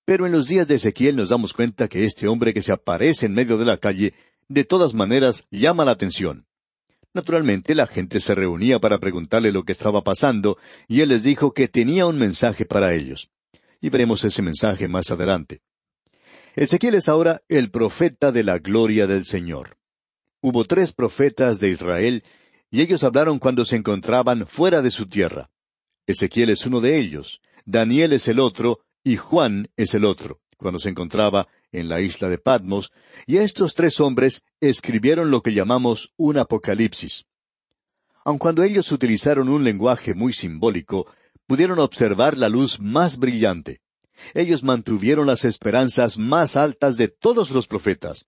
Pero 0.05 0.25
en 0.25 0.31
los 0.31 0.47
días 0.47 0.67
de 0.67 0.75
Ezequiel 0.75 1.15
nos 1.15 1.29
damos 1.29 1.53
cuenta 1.53 1.87
que 1.87 2.05
este 2.05 2.27
hombre 2.27 2.53
que 2.53 2.61
se 2.61 2.71
aparece 2.71 3.27
en 3.27 3.33
medio 3.33 3.57
de 3.57 3.65
la 3.65 3.77
calle, 3.77 4.13
de 4.47 4.63
todas 4.63 4.93
maneras 4.93 5.47
llama 5.51 5.85
la 5.85 5.91
atención. 5.91 6.45
Naturalmente 7.13 7.75
la 7.75 7.87
gente 7.87 8.19
se 8.19 8.35
reunía 8.35 8.79
para 8.79 8.99
preguntarle 8.99 9.51
lo 9.51 9.63
que 9.63 9.71
estaba 9.71 10.03
pasando, 10.03 10.57
y 10.87 11.01
él 11.01 11.09
les 11.09 11.23
dijo 11.23 11.53
que 11.53 11.67
tenía 11.67 12.05
un 12.05 12.17
mensaje 12.17 12.65
para 12.65 12.93
ellos 12.93 13.29
y 13.81 13.89
veremos 13.89 14.23
ese 14.23 14.41
mensaje 14.41 14.87
más 14.87 15.11
adelante. 15.11 15.61
Ezequiel 16.55 16.95
es 16.95 17.07
ahora 17.07 17.41
el 17.47 17.71
profeta 17.71 18.31
de 18.31 18.43
la 18.43 18.57
gloria 18.59 19.07
del 19.07 19.25
Señor. 19.25 19.77
Hubo 20.41 20.65
tres 20.65 20.93
profetas 20.93 21.59
de 21.59 21.69
Israel, 21.69 22.23
y 22.71 22.81
ellos 22.81 23.03
hablaron 23.03 23.39
cuando 23.39 23.65
se 23.65 23.75
encontraban 23.75 24.45
fuera 24.47 24.81
de 24.81 24.91
su 24.91 25.07
tierra. 25.07 25.49
Ezequiel 26.05 26.49
es 26.49 26.65
uno 26.65 26.81
de 26.81 26.97
ellos, 26.97 27.41
Daniel 27.65 28.13
es 28.13 28.27
el 28.27 28.39
otro, 28.39 28.79
y 29.03 29.15
Juan 29.15 29.69
es 29.77 29.93
el 29.93 30.05
otro, 30.05 30.39
cuando 30.57 30.79
se 30.79 30.89
encontraba 30.89 31.47
en 31.71 31.87
la 31.87 32.01
isla 32.01 32.29
de 32.29 32.37
Patmos, 32.37 32.91
y 33.25 33.37
estos 33.37 33.75
tres 33.75 33.99
hombres 33.99 34.43
escribieron 34.59 35.31
lo 35.31 35.41
que 35.41 35.53
llamamos 35.53 36.13
un 36.17 36.37
apocalipsis. 36.37 37.25
Aun 38.25 38.37
cuando 38.37 38.63
ellos 38.63 38.91
utilizaron 38.91 39.49
un 39.49 39.63
lenguaje 39.63 40.13
muy 40.13 40.33
simbólico, 40.33 41.07
pudieron 41.49 41.79
observar 41.79 42.37
la 42.37 42.47
luz 42.47 42.79
más 42.79 43.17
brillante. 43.17 43.81
Ellos 44.35 44.63
mantuvieron 44.63 45.25
las 45.25 45.45
esperanzas 45.45 46.19
más 46.19 46.55
altas 46.55 46.95
de 46.95 47.07
todos 47.07 47.49
los 47.49 47.65
profetas. 47.65 48.27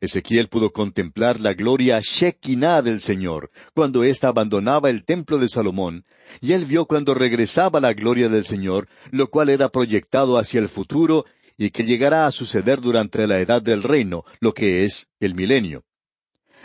Ezequiel 0.00 0.48
pudo 0.48 0.70
contemplar 0.70 1.40
la 1.40 1.54
gloria 1.54 2.00
Shekinah 2.00 2.82
del 2.82 3.00
Señor, 3.00 3.50
cuando 3.74 4.04
ésta 4.04 4.28
abandonaba 4.28 4.90
el 4.90 5.04
templo 5.04 5.38
de 5.38 5.48
Salomón, 5.48 6.04
y 6.40 6.52
él 6.52 6.66
vio 6.66 6.86
cuando 6.86 7.14
regresaba 7.14 7.80
la 7.80 7.94
gloria 7.94 8.28
del 8.28 8.44
Señor, 8.44 8.86
lo 9.10 9.28
cual 9.28 9.48
era 9.48 9.70
proyectado 9.70 10.38
hacia 10.38 10.60
el 10.60 10.68
futuro 10.68 11.24
y 11.58 11.70
que 11.70 11.82
llegará 11.82 12.26
a 12.26 12.30
suceder 12.30 12.80
durante 12.80 13.26
la 13.26 13.40
edad 13.40 13.60
del 13.60 13.82
reino, 13.82 14.24
lo 14.38 14.54
que 14.54 14.84
es 14.84 15.08
el 15.18 15.34
milenio. 15.34 15.82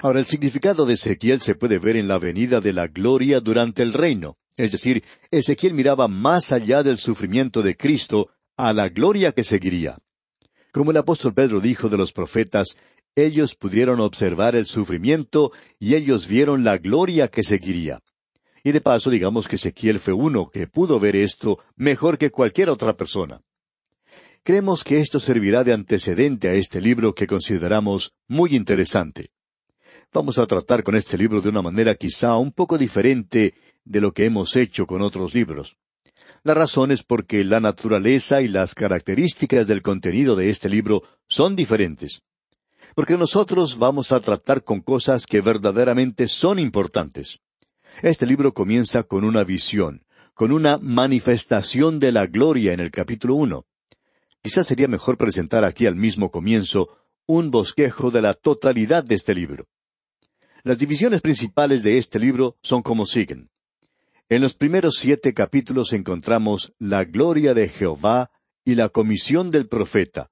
Ahora 0.04 0.20
el 0.20 0.28
significado 0.28 0.86
de 0.86 0.94
Ezequiel 0.94 1.42
se 1.42 1.56
puede 1.56 1.80
ver 1.80 1.96
en 1.96 2.08
la 2.08 2.20
venida 2.20 2.62
de 2.62 2.72
la 2.72 2.86
gloria 2.86 3.40
durante 3.40 3.82
el 3.82 3.94
reino. 3.94 4.38
Es 4.62 4.72
decir, 4.72 5.04
Ezequiel 5.32 5.74
miraba 5.74 6.08
más 6.08 6.52
allá 6.52 6.84
del 6.84 7.00
sufrimiento 7.00 7.64
de 7.64 7.76
Cristo 7.76 8.30
a 8.56 8.74
la 8.74 8.90
gloria 8.90 9.32
que 9.32 9.44
seguiría. 9.44 9.98
Como 10.72 10.92
el 10.92 10.98
apóstol 10.98 11.34
Pedro 11.34 11.60
dijo 11.60 11.90
de 11.90 11.98
los 11.98 12.14
profetas, 12.14 12.78
ellos 13.16 13.56
pudieron 13.56 14.00
observar 14.00 14.56
el 14.56 14.68
sufrimiento 14.68 15.52
y 15.80 15.96
ellos 15.96 16.28
vieron 16.28 16.64
la 16.64 16.78
gloria 16.78 17.28
que 17.28 17.42
seguiría. 17.42 18.02
Y 18.64 18.72
de 18.72 18.82
paso 18.82 19.10
digamos 19.10 19.48
que 19.48 19.56
Ezequiel 19.56 20.00
fue 20.00 20.14
uno 20.14 20.48
que 20.48 20.68
pudo 20.68 21.00
ver 21.00 21.16
esto 21.16 21.58
mejor 21.76 22.20
que 22.20 22.30
cualquier 22.30 22.70
otra 22.70 22.96
persona. 22.96 23.42
Creemos 24.44 24.84
que 24.84 25.00
esto 25.00 25.20
servirá 25.20 25.64
de 25.64 25.74
antecedente 25.74 26.50
a 26.50 26.54
este 26.54 26.82
libro 26.82 27.16
que 27.16 27.26
consideramos 27.26 28.14
muy 28.28 28.56
interesante. 28.56 29.32
Vamos 30.14 30.38
a 30.38 30.46
tratar 30.46 30.84
con 30.84 30.96
este 30.96 31.18
libro 31.18 31.42
de 31.42 31.50
una 31.50 31.64
manera 31.64 31.96
quizá 31.96 32.36
un 32.36 32.52
poco 32.52 32.78
diferente 32.78 33.56
de 33.86 34.02
lo 34.02 34.14
que 34.14 34.26
hemos 34.26 34.56
hecho 34.56 34.86
con 34.86 35.02
otros 35.02 35.34
libros. 35.34 35.78
La 36.44 36.54
razón 36.54 36.92
es 36.92 37.04
porque 37.04 37.44
la 37.44 37.60
naturaleza 37.60 38.42
y 38.42 38.48
las 38.48 38.74
características 38.74 39.68
del 39.68 39.82
contenido 39.82 40.36
de 40.36 40.50
este 40.50 40.70
libro 40.70 41.04
son 41.28 41.56
diferentes. 41.56 42.22
Porque 42.96 43.18
nosotros 43.18 43.78
vamos 43.78 44.12
a 44.12 44.20
tratar 44.20 44.64
con 44.64 44.82
cosas 44.82 45.26
que 45.26 45.42
verdaderamente 45.42 46.28
son 46.28 46.58
importantes. 46.58 47.40
Este 48.02 48.26
libro 48.26 48.54
comienza 48.54 49.04
con 49.04 49.24
una 49.24 49.44
visión, 49.44 50.04
con 50.34 50.52
una 50.52 50.78
manifestación 50.78 52.00
de 52.00 52.12
la 52.12 52.26
gloria 52.26 52.74
en 52.74 52.80
el 52.80 52.90
capítulo 52.90 53.36
uno. 53.36 53.66
Quizás 54.42 54.66
sería 54.66 54.88
mejor 54.88 55.18
presentar 55.18 55.64
aquí 55.64 55.86
al 55.86 55.96
mismo 55.96 56.32
comienzo 56.32 56.98
un 57.28 57.52
bosquejo 57.52 58.10
de 58.10 58.24
la 58.24 58.34
totalidad 58.34 59.04
de 59.04 59.16
este 59.16 59.36
libro. 59.36 59.68
Las 60.64 60.80
divisiones 60.80 61.22
principales 61.22 61.84
de 61.84 61.98
este 61.98 62.20
libro 62.20 62.58
son 62.62 62.82
como 62.82 63.06
siguen. 63.06 63.50
En 64.32 64.42
los 64.42 64.54
primeros 64.54 64.96
siete 64.96 65.34
capítulos 65.34 65.92
encontramos 65.92 66.72
la 66.80 67.04
gloria 67.04 67.54
de 67.54 67.68
Jehová 67.68 68.32
y 68.64 68.76
la 68.76 68.88
comisión 68.88 69.52
del 69.52 69.68
profeta. 69.68 70.32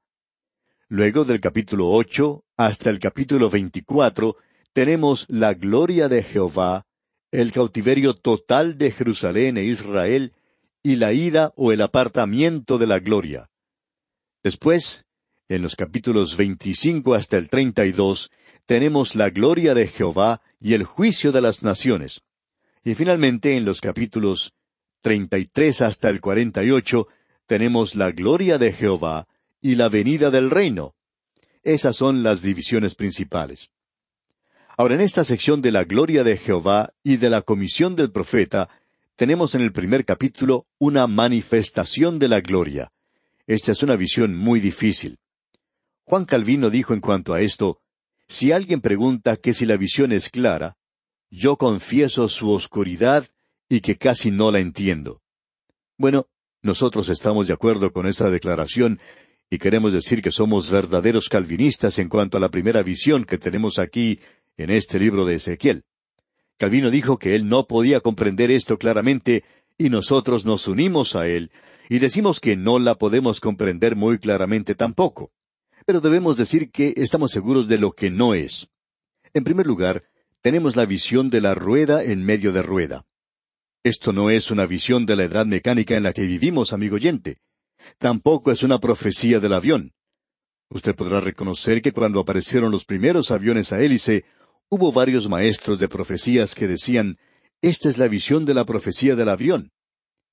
Luego 0.88 1.26
del 1.26 1.42
capítulo 1.42 1.90
ocho 1.90 2.46
hasta 2.56 2.90
el 2.92 3.00
capítulo 3.00 3.50
veinticuatro 3.50 4.38
tenemos 4.72 5.26
la 5.28 5.54
gloria 5.54 6.08
de 6.08 6.24
Jehová, 6.24 6.86
el 7.30 7.52
cautiverio 7.52 8.14
total 8.14 8.78
de 8.78 8.92
Jerusalén 8.92 9.58
e 9.58 9.66
Israel, 9.66 10.32
y 10.82 10.96
la 10.96 11.12
ida 11.12 11.52
o 11.58 11.74
el 11.74 11.82
apartamiento 11.82 12.78
de 12.78 12.88
la 12.88 13.00
gloria. 13.00 13.50
Después, 14.42 15.04
en 15.50 15.62
los 15.62 15.76
capítulos 15.76 16.38
veinticinco 16.38 17.16
hasta 17.16 17.36
el 17.36 17.50
treinta 17.50 17.86
y 17.86 17.92
dos, 17.92 18.32
tenemos 18.66 19.16
la 19.16 19.30
gloria 19.30 19.74
de 19.74 19.90
Jehová 19.90 20.42
y 20.58 20.74
el 20.74 20.86
juicio 20.86 21.34
de 21.34 21.42
las 21.42 21.64
naciones. 21.64 22.22
Y 22.84 22.96
finalmente, 22.96 23.58
en 23.58 23.66
los 23.66 23.82
capítulos 23.82 24.54
treinta 25.02 25.38
y 25.38 25.46
tres 25.46 25.82
hasta 25.82 26.10
el 26.10 26.22
cuarenta 26.22 26.64
y 26.64 26.72
ocho, 26.72 27.08
tenemos 27.46 27.96
la 27.96 28.12
gloria 28.12 28.58
de 28.58 28.74
Jehová 28.74 29.28
y 29.62 29.76
la 29.76 29.90
venida 29.90 30.30
del 30.32 30.50
reino. 30.50 30.94
Esas 31.64 31.98
son 31.98 32.24
las 32.24 32.42
divisiones 32.42 32.96
principales. 32.96 33.70
Ahora, 34.78 34.96
en 34.96 35.02
esta 35.02 35.26
sección 35.26 35.62
de 35.62 35.72
la 35.72 35.84
gloria 35.84 36.24
de 36.24 36.38
Jehová 36.38 36.94
y 37.04 37.18
de 37.18 37.30
la 37.30 37.42
comisión 37.42 37.96
del 37.96 38.12
profeta, 38.12 38.70
tenemos 39.18 39.54
en 39.54 39.62
el 39.62 39.74
primer 39.74 40.06
capítulo 40.06 40.68
una 40.78 41.06
manifestación 41.06 42.18
de 42.20 42.30
la 42.30 42.40
gloria. 42.40 42.94
Esta 43.46 43.74
es 43.74 43.84
una 43.84 43.98
visión 43.98 44.38
muy 44.38 44.62
difícil. 44.62 45.18
Juan 46.06 46.24
Calvino 46.24 46.70
dijo 46.70 46.94
en 46.94 47.02
cuanto 47.02 47.34
a 47.34 47.42
esto, 47.42 47.82
si 48.28 48.54
alguien 48.54 48.80
pregunta 48.80 49.36
que 49.36 49.54
si 49.54 49.66
la 49.66 49.76
visión 49.76 50.14
es 50.14 50.30
clara, 50.30 50.78
yo 51.30 51.58
confieso 51.58 52.28
su 52.28 52.52
oscuridad 52.52 53.28
y 53.70 53.82
que 53.82 53.98
casi 53.98 54.32
no 54.32 54.52
la 54.52 54.60
entiendo. 54.60 55.22
Bueno, 55.98 56.28
nosotros 56.62 57.10
estamos 57.10 57.48
de 57.48 57.54
acuerdo 57.54 57.92
con 57.92 58.08
esa 58.08 58.30
declaración 58.30 59.00
y 59.50 59.58
queremos 59.58 59.94
decir 59.94 60.22
que 60.22 60.32
somos 60.32 60.70
verdaderos 60.70 61.30
calvinistas 61.30 62.00
en 62.00 62.10
cuanto 62.10 62.38
a 62.38 62.40
la 62.40 62.50
primera 62.50 62.84
visión 62.84 63.26
que 63.26 63.38
tenemos 63.38 63.80
aquí 63.80 64.20
en 64.58 64.70
este 64.70 65.00
libro 65.00 65.26
de 65.26 65.36
Ezequiel. 65.36 65.84
Calvino 66.58 66.92
dijo 66.92 67.18
que 67.18 67.36
él 67.36 67.48
no 67.48 67.68
podía 67.68 68.02
comprender 68.02 68.52
esto 68.52 68.78
claramente 68.78 69.44
y 69.78 69.90
nosotros 69.90 70.46
nos 70.46 70.68
unimos 70.68 71.16
a 71.16 71.28
él 71.28 71.52
y 71.88 72.00
decimos 72.00 72.40
que 72.40 72.56
no 72.56 72.78
la 72.80 72.96
podemos 72.96 73.40
comprender 73.40 73.96
muy 73.96 74.20
claramente 74.20 74.76
tampoco. 74.76 75.32
Pero 75.86 76.02
debemos 76.02 76.38
decir 76.38 76.70
que 76.70 76.94
estamos 76.98 77.32
seguros 77.32 77.68
de 77.68 77.80
lo 77.80 77.94
que 77.94 78.12
no 78.12 78.34
es. 78.34 78.68
En 79.34 79.44
primer 79.44 79.66
lugar, 79.66 80.04
tenemos 80.42 80.76
la 80.76 80.86
visión 80.86 81.30
de 81.30 81.42
la 81.42 81.56
rueda 81.56 82.04
en 82.04 82.26
medio 82.26 82.52
de 82.52 82.62
rueda. 82.62 83.06
Esto 83.84 84.12
no 84.14 84.30
es 84.30 84.52
una 84.52 84.66
visión 84.66 85.06
de 85.06 85.16
la 85.16 85.24
edad 85.24 85.46
mecánica 85.46 85.96
en 85.96 86.04
la 86.04 86.14
que 86.14 86.24
vivimos, 86.24 86.74
amigo 86.74 86.96
oyente. 86.96 87.38
Tampoco 87.98 88.52
es 88.52 88.64
una 88.64 88.80
profecía 88.80 89.40
del 89.40 89.54
avión. 89.54 89.94
Usted 90.70 90.96
podrá 90.96 91.22
reconocer 91.22 91.82
que 91.82 91.94
cuando 91.94 92.20
aparecieron 92.20 92.72
los 92.72 92.86
primeros 92.86 93.32
aviones 93.32 93.72
a 93.72 93.82
hélice, 93.82 94.26
Hubo 94.72 94.92
varios 94.92 95.28
maestros 95.28 95.80
de 95.80 95.88
profecías 95.88 96.54
que 96.54 96.68
decían, 96.68 97.18
esta 97.60 97.90
es 97.90 97.98
la 97.98 98.08
visión 98.08 98.46
de 98.46 98.54
la 98.54 98.66
profecía 98.66 99.16
del 99.16 99.30
avión. 99.30 99.72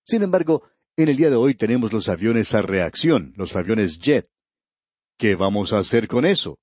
Sin 0.04 0.22
embargo, 0.22 0.68
en 0.94 1.08
el 1.08 1.16
día 1.16 1.30
de 1.30 1.36
hoy 1.36 1.54
tenemos 1.54 1.90
los 1.90 2.10
aviones 2.10 2.54
a 2.54 2.60
reacción, 2.60 3.32
los 3.36 3.56
aviones 3.56 3.98
jet. 3.98 4.28
¿Qué 5.16 5.36
vamos 5.36 5.72
a 5.72 5.78
hacer 5.78 6.06
con 6.06 6.26
eso? 6.26 6.58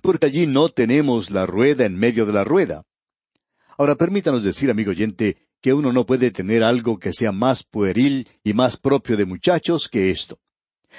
Porque 0.00 0.26
allí 0.26 0.46
no 0.46 0.68
tenemos 0.68 1.30
la 1.30 1.46
rueda 1.46 1.84
en 1.84 1.96
medio 1.96 2.26
de 2.26 2.32
la 2.32 2.44
rueda. 2.44 2.84
Ahora 3.78 3.94
permítanos 3.94 4.42
decir, 4.44 4.70
amigo 4.70 4.90
oyente, 4.90 5.36
que 5.60 5.72
uno 5.72 5.92
no 5.92 6.06
puede 6.06 6.30
tener 6.30 6.62
algo 6.62 6.98
que 6.98 7.12
sea 7.12 7.32
más 7.32 7.64
pueril 7.64 8.28
y 8.44 8.52
más 8.52 8.76
propio 8.76 9.16
de 9.16 9.24
muchachos 9.24 9.88
que 9.88 10.10
esto. 10.10 10.38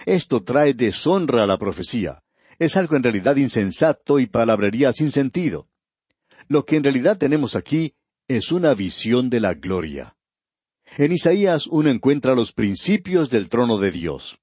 Esto 0.06 0.44
trae 0.44 0.74
deshonra 0.74 1.44
a 1.44 1.48
la 1.48 1.58
profecía. 1.58 2.22
Es 2.60 2.76
algo 2.76 2.96
en 2.96 3.04
realidad 3.04 3.36
insensato 3.36 4.20
y 4.20 4.28
palabrería 4.28 4.92
sin 4.92 5.12
sentido. 5.12 5.68
Lo 6.48 6.66
que 6.66 6.78
en 6.78 6.84
realidad 6.84 7.18
tenemos 7.18 7.56
aquí 7.56 7.94
es 8.28 8.52
una 8.52 8.74
visión 8.74 9.30
de 9.30 9.40
la 9.40 9.54
gloria. 9.54 10.16
En 10.98 11.12
Isaías 11.12 11.68
uno 11.68 11.90
encuentra 11.90 12.36
los 12.36 12.54
principios 12.54 13.30
del 13.30 13.50
trono 13.50 13.78
de 13.78 13.92
Dios. 13.92 14.40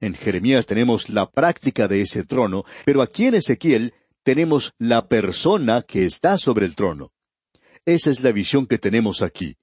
En 0.00 0.14
Jeremías 0.14 0.66
tenemos 0.66 1.08
la 1.08 1.30
práctica 1.30 1.88
de 1.88 2.00
ese 2.00 2.24
trono, 2.24 2.64
pero 2.84 3.00
aquí 3.00 3.26
en 3.26 3.34
Ezequiel 3.34 3.94
tenemos 4.24 4.72
la 4.78 5.06
persona 5.06 5.82
que 5.82 6.04
está 6.04 6.36
sobre 6.38 6.66
el 6.66 6.74
trono. 6.74 7.12
Esa 7.84 8.10
es 8.10 8.20
la 8.22 8.32
visión 8.32 8.66
que 8.66 8.78
tenemos 8.78 9.22
aquí. 9.22 9.56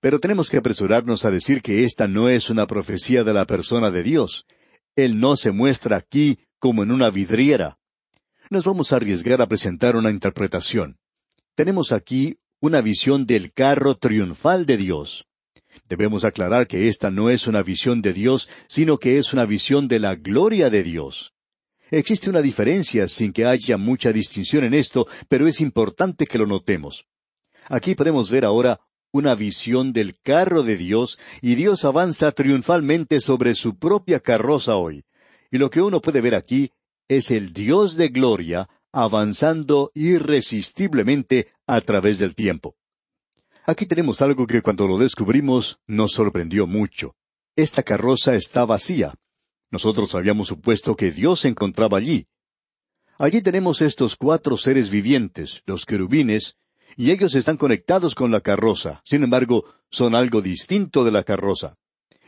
Pero 0.00 0.20
tenemos 0.20 0.48
que 0.50 0.58
apresurarnos 0.58 1.24
a 1.24 1.30
decir 1.32 1.60
que 1.62 1.82
esta 1.82 2.06
no 2.06 2.28
es 2.28 2.50
una 2.50 2.68
profecía 2.68 3.24
de 3.24 3.32
la 3.32 3.46
persona 3.46 3.90
de 3.90 4.04
Dios. 4.04 4.46
Él 4.94 5.18
no 5.18 5.36
se 5.36 5.50
muestra 5.50 5.96
aquí 5.96 6.38
como 6.60 6.84
en 6.84 6.92
una 6.92 7.10
vidriera. 7.10 7.78
Nos 8.50 8.64
vamos 8.64 8.92
a 8.92 8.96
arriesgar 8.96 9.42
a 9.42 9.48
presentar 9.48 9.96
una 9.96 10.10
interpretación 10.10 10.98
tenemos 11.58 11.90
aquí 11.90 12.38
una 12.60 12.80
visión 12.80 13.26
del 13.26 13.52
carro 13.52 13.96
triunfal 13.96 14.64
de 14.64 14.76
Dios. 14.76 15.26
Debemos 15.88 16.22
aclarar 16.22 16.68
que 16.68 16.86
esta 16.86 17.10
no 17.10 17.30
es 17.30 17.48
una 17.48 17.64
visión 17.64 18.00
de 18.00 18.12
Dios, 18.12 18.48
sino 18.68 18.98
que 18.98 19.18
es 19.18 19.32
una 19.32 19.44
visión 19.44 19.88
de 19.88 19.98
la 19.98 20.14
gloria 20.14 20.70
de 20.70 20.84
Dios. 20.84 21.34
Existe 21.90 22.28
una 22.28 22.42
diferencia 22.42 23.08
sin 23.08 23.32
que 23.32 23.46
haya 23.46 23.78
mucha 23.78 24.12
distinción 24.12 24.64
en 24.64 24.74
esto, 24.74 25.06
pero 25.28 25.46
es 25.46 25.60
importante 25.60 26.26
que 26.26 26.38
lo 26.38 26.46
notemos. 26.46 27.06
Aquí 27.68 27.94
podemos 27.94 28.30
ver 28.30 28.44
ahora 28.44 28.80
una 29.12 29.34
visión 29.34 29.92
del 29.92 30.18
carro 30.20 30.62
de 30.62 30.76
Dios 30.76 31.18
y 31.40 31.54
Dios 31.54 31.84
avanza 31.84 32.32
triunfalmente 32.32 33.20
sobre 33.20 33.54
su 33.54 33.78
propia 33.78 34.20
carroza 34.20 34.76
hoy. 34.76 35.04
Y 35.50 35.58
lo 35.58 35.70
que 35.70 35.80
uno 35.80 36.00
puede 36.00 36.20
ver 36.20 36.34
aquí 36.34 36.72
es 37.08 37.30
el 37.30 37.52
Dios 37.52 37.96
de 37.96 38.08
gloria 38.08 38.68
avanzando 38.92 39.90
irresistiblemente 39.94 41.48
a 41.66 41.80
través 41.80 42.18
del 42.18 42.34
tiempo. 42.34 42.76
Aquí 43.64 43.86
tenemos 43.86 44.22
algo 44.22 44.46
que 44.46 44.62
cuando 44.62 44.86
lo 44.88 44.98
descubrimos 44.98 45.78
nos 45.86 46.12
sorprendió 46.12 46.66
mucho. 46.66 47.14
Esta 47.56 47.82
carroza 47.82 48.34
está 48.34 48.64
vacía. 48.64 49.14
Nosotros 49.70 50.14
habíamos 50.14 50.48
supuesto 50.48 50.96
que 50.96 51.10
Dios 51.10 51.40
se 51.40 51.48
encontraba 51.48 51.98
allí. 51.98 52.26
Allí 53.18 53.42
tenemos 53.42 53.82
estos 53.82 54.16
cuatro 54.16 54.56
seres 54.56 54.90
vivientes, 54.90 55.62
los 55.66 55.84
querubines, 55.84 56.56
y 56.96 57.10
ellos 57.10 57.34
están 57.34 57.56
conectados 57.56 58.14
con 58.14 58.30
la 58.30 58.40
carroza. 58.40 59.02
Sin 59.04 59.22
embargo, 59.22 59.64
son 59.90 60.14
algo 60.14 60.40
distinto 60.40 61.04
de 61.04 61.12
la 61.12 61.24
carroza. 61.24 61.76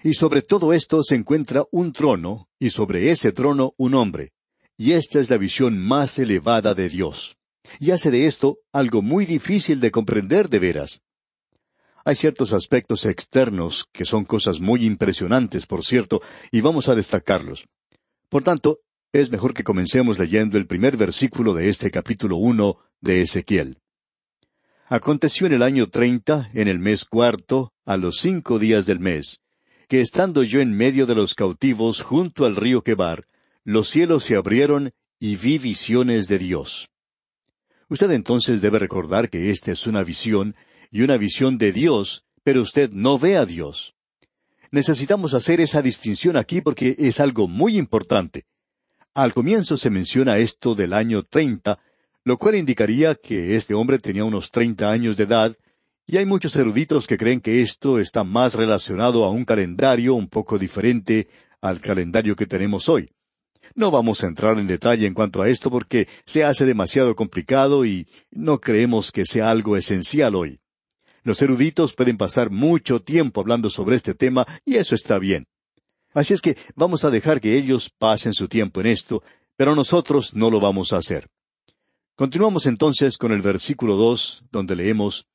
Y 0.02 0.14
sobre 0.14 0.42
todo 0.42 0.72
esto 0.72 1.02
se 1.02 1.14
encuentra 1.14 1.64
un 1.70 1.92
trono, 1.92 2.48
y 2.58 2.70
sobre 2.70 3.10
ese 3.10 3.32
trono 3.32 3.74
un 3.76 3.94
hombre. 3.94 4.32
Y 4.76 4.92
esta 4.92 5.20
es 5.20 5.30
la 5.30 5.36
visión 5.36 5.78
más 5.78 6.18
elevada 6.18 6.74
de 6.74 6.88
Dios. 6.88 7.36
Y 7.78 7.90
hace 7.90 8.10
de 8.10 8.26
esto 8.26 8.58
algo 8.72 9.02
muy 9.02 9.26
difícil 9.26 9.80
de 9.80 9.90
comprender 9.90 10.48
de 10.48 10.58
veras. 10.58 11.02
Hay 12.04 12.14
ciertos 12.14 12.52
aspectos 12.52 13.04
externos 13.04 13.88
que 13.92 14.04
son 14.04 14.24
cosas 14.24 14.60
muy 14.60 14.84
impresionantes, 14.84 15.66
por 15.66 15.84
cierto, 15.84 16.22
y 16.50 16.60
vamos 16.60 16.88
a 16.88 16.94
destacarlos. 16.94 17.66
Por 18.28 18.42
tanto, 18.42 18.78
es 19.12 19.30
mejor 19.30 19.54
que 19.54 19.64
comencemos 19.64 20.18
leyendo 20.18 20.56
el 20.56 20.66
primer 20.66 20.96
versículo 20.96 21.52
de 21.52 21.68
este 21.68 21.90
capítulo 21.90 22.36
uno 22.36 22.78
de 23.00 23.22
Ezequiel. 23.22 23.78
Aconteció 24.86 25.46
en 25.46 25.52
el 25.52 25.62
año 25.62 25.88
treinta, 25.88 26.50
en 26.54 26.68
el 26.68 26.78
mes 26.78 27.04
cuarto, 27.04 27.72
a 27.84 27.96
los 27.96 28.20
cinco 28.20 28.58
días 28.58 28.86
del 28.86 29.00
mes, 29.00 29.40
que 29.88 30.00
estando 30.00 30.42
yo 30.42 30.60
en 30.60 30.76
medio 30.76 31.06
de 31.06 31.14
los 31.14 31.34
cautivos 31.34 32.02
junto 32.02 32.46
al 32.46 32.56
río 32.56 32.82
Quebar, 32.82 33.26
los 33.64 33.88
cielos 33.88 34.24
se 34.24 34.36
abrieron 34.36 34.92
y 35.18 35.36
vi 35.36 35.58
visiones 35.58 36.28
de 36.28 36.38
Dios. 36.38 36.88
Usted 37.88 38.10
entonces 38.12 38.60
debe 38.60 38.78
recordar 38.78 39.28
que 39.28 39.50
esta 39.50 39.72
es 39.72 39.86
una 39.86 40.02
visión 40.04 40.54
y 40.90 41.02
una 41.02 41.16
visión 41.16 41.58
de 41.58 41.72
Dios, 41.72 42.24
pero 42.42 42.62
usted 42.62 42.90
no 42.90 43.18
ve 43.18 43.36
a 43.36 43.46
Dios. 43.46 43.94
Necesitamos 44.70 45.34
hacer 45.34 45.60
esa 45.60 45.82
distinción 45.82 46.36
aquí 46.36 46.60
porque 46.60 46.94
es 46.98 47.20
algo 47.20 47.48
muy 47.48 47.76
importante. 47.76 48.44
Al 49.14 49.34
comienzo 49.34 49.76
se 49.76 49.90
menciona 49.90 50.38
esto 50.38 50.74
del 50.74 50.92
año 50.92 51.24
treinta, 51.24 51.80
lo 52.24 52.38
cual 52.38 52.54
indicaría 52.54 53.14
que 53.14 53.56
este 53.56 53.74
hombre 53.74 53.98
tenía 53.98 54.24
unos 54.24 54.50
treinta 54.50 54.90
años 54.90 55.16
de 55.16 55.24
edad, 55.24 55.56
y 56.06 56.16
hay 56.16 56.26
muchos 56.26 56.54
eruditos 56.56 57.06
que 57.06 57.18
creen 57.18 57.40
que 57.40 57.60
esto 57.60 57.98
está 57.98 58.24
más 58.24 58.54
relacionado 58.54 59.24
a 59.24 59.30
un 59.30 59.44
calendario 59.44 60.14
un 60.14 60.28
poco 60.28 60.58
diferente 60.58 61.28
al 61.60 61.80
calendario 61.80 62.36
que 62.36 62.46
tenemos 62.46 62.88
hoy. 62.88 63.08
No 63.74 63.90
vamos 63.90 64.22
a 64.22 64.26
entrar 64.26 64.58
en 64.58 64.66
detalle 64.66 65.06
en 65.06 65.14
cuanto 65.14 65.42
a 65.42 65.48
esto 65.48 65.70
porque 65.70 66.08
se 66.24 66.44
hace 66.44 66.64
demasiado 66.64 67.14
complicado 67.14 67.84
y 67.84 68.08
no 68.30 68.60
creemos 68.60 69.12
que 69.12 69.24
sea 69.24 69.50
algo 69.50 69.76
esencial 69.76 70.34
hoy. 70.34 70.59
Los 71.22 71.42
eruditos 71.42 71.94
pueden 71.94 72.16
pasar 72.16 72.50
mucho 72.50 73.00
tiempo 73.00 73.40
hablando 73.40 73.70
sobre 73.70 73.96
este 73.96 74.14
tema 74.14 74.46
y 74.64 74.76
eso 74.76 74.94
está 74.94 75.18
bien. 75.18 75.46
Así 76.12 76.34
es 76.34 76.40
que 76.40 76.56
vamos 76.74 77.04
a 77.04 77.10
dejar 77.10 77.40
que 77.40 77.56
ellos 77.56 77.90
pasen 77.96 78.32
su 78.32 78.48
tiempo 78.48 78.80
en 78.80 78.86
esto, 78.86 79.22
pero 79.56 79.74
nosotros 79.74 80.34
no 80.34 80.50
lo 80.50 80.60
vamos 80.60 80.92
a 80.92 80.96
hacer. 80.96 81.28
Continuamos 82.16 82.66
entonces 82.66 83.16
con 83.16 83.32
el 83.32 83.42
versículo 83.42 83.96
dos, 83.96 84.44
donde 84.50 84.76
leemos 84.76 85.26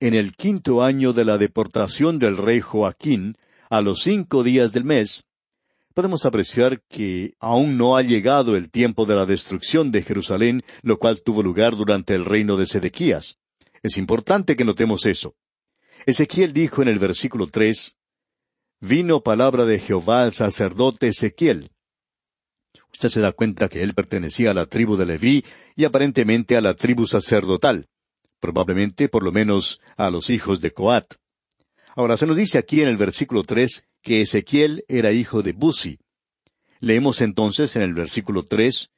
En 0.00 0.14
el 0.14 0.34
quinto 0.36 0.82
año 0.82 1.12
de 1.12 1.24
la 1.24 1.38
deportación 1.38 2.20
del 2.20 2.36
rey 2.36 2.60
Joaquín, 2.60 3.36
a 3.68 3.80
los 3.80 4.02
cinco 4.02 4.44
días 4.44 4.72
del 4.72 4.84
mes, 4.84 5.24
podemos 5.92 6.24
apreciar 6.24 6.80
que 6.88 7.34
aún 7.40 7.76
no 7.76 7.96
ha 7.96 8.02
llegado 8.02 8.56
el 8.56 8.70
tiempo 8.70 9.04
de 9.04 9.16
la 9.16 9.26
destrucción 9.26 9.90
de 9.90 10.02
Jerusalén, 10.02 10.62
lo 10.82 10.98
cual 11.00 11.22
tuvo 11.22 11.42
lugar 11.42 11.74
durante 11.74 12.14
el 12.14 12.24
reino 12.24 12.56
de 12.56 12.66
Sedequías. 12.66 13.38
Es 13.82 13.98
importante 13.98 14.56
que 14.56 14.64
notemos 14.64 15.06
eso. 15.06 15.34
Ezequiel 16.06 16.52
dijo 16.52 16.82
en 16.82 16.88
el 16.88 16.98
versículo 16.98 17.46
tres, 17.48 17.96
Vino 18.80 19.22
palabra 19.22 19.64
de 19.64 19.80
Jehová 19.80 20.22
al 20.22 20.32
sacerdote 20.32 21.08
Ezequiel. 21.08 21.70
Usted 22.92 23.08
se 23.08 23.20
da 23.20 23.32
cuenta 23.32 23.68
que 23.68 23.82
él 23.82 23.94
pertenecía 23.94 24.52
a 24.52 24.54
la 24.54 24.66
tribu 24.66 24.96
de 24.96 25.06
Leví 25.06 25.44
y 25.74 25.84
aparentemente 25.84 26.56
a 26.56 26.60
la 26.60 26.74
tribu 26.74 27.06
sacerdotal, 27.06 27.88
probablemente 28.40 29.08
por 29.08 29.24
lo 29.24 29.32
menos 29.32 29.80
a 29.96 30.10
los 30.10 30.30
hijos 30.30 30.60
de 30.60 30.70
Coat. 30.70 31.14
Ahora 31.96 32.16
se 32.16 32.26
nos 32.26 32.36
dice 32.36 32.58
aquí 32.58 32.80
en 32.80 32.88
el 32.88 32.96
versículo 32.96 33.42
tres 33.42 33.88
que 34.00 34.20
Ezequiel 34.20 34.84
era 34.86 35.10
hijo 35.10 35.42
de 35.42 35.52
Buzi. 35.52 35.98
Leemos 36.78 37.20
entonces 37.20 37.74
en 37.74 37.82
el 37.82 37.94
versículo 37.94 38.44
tres 38.44 38.90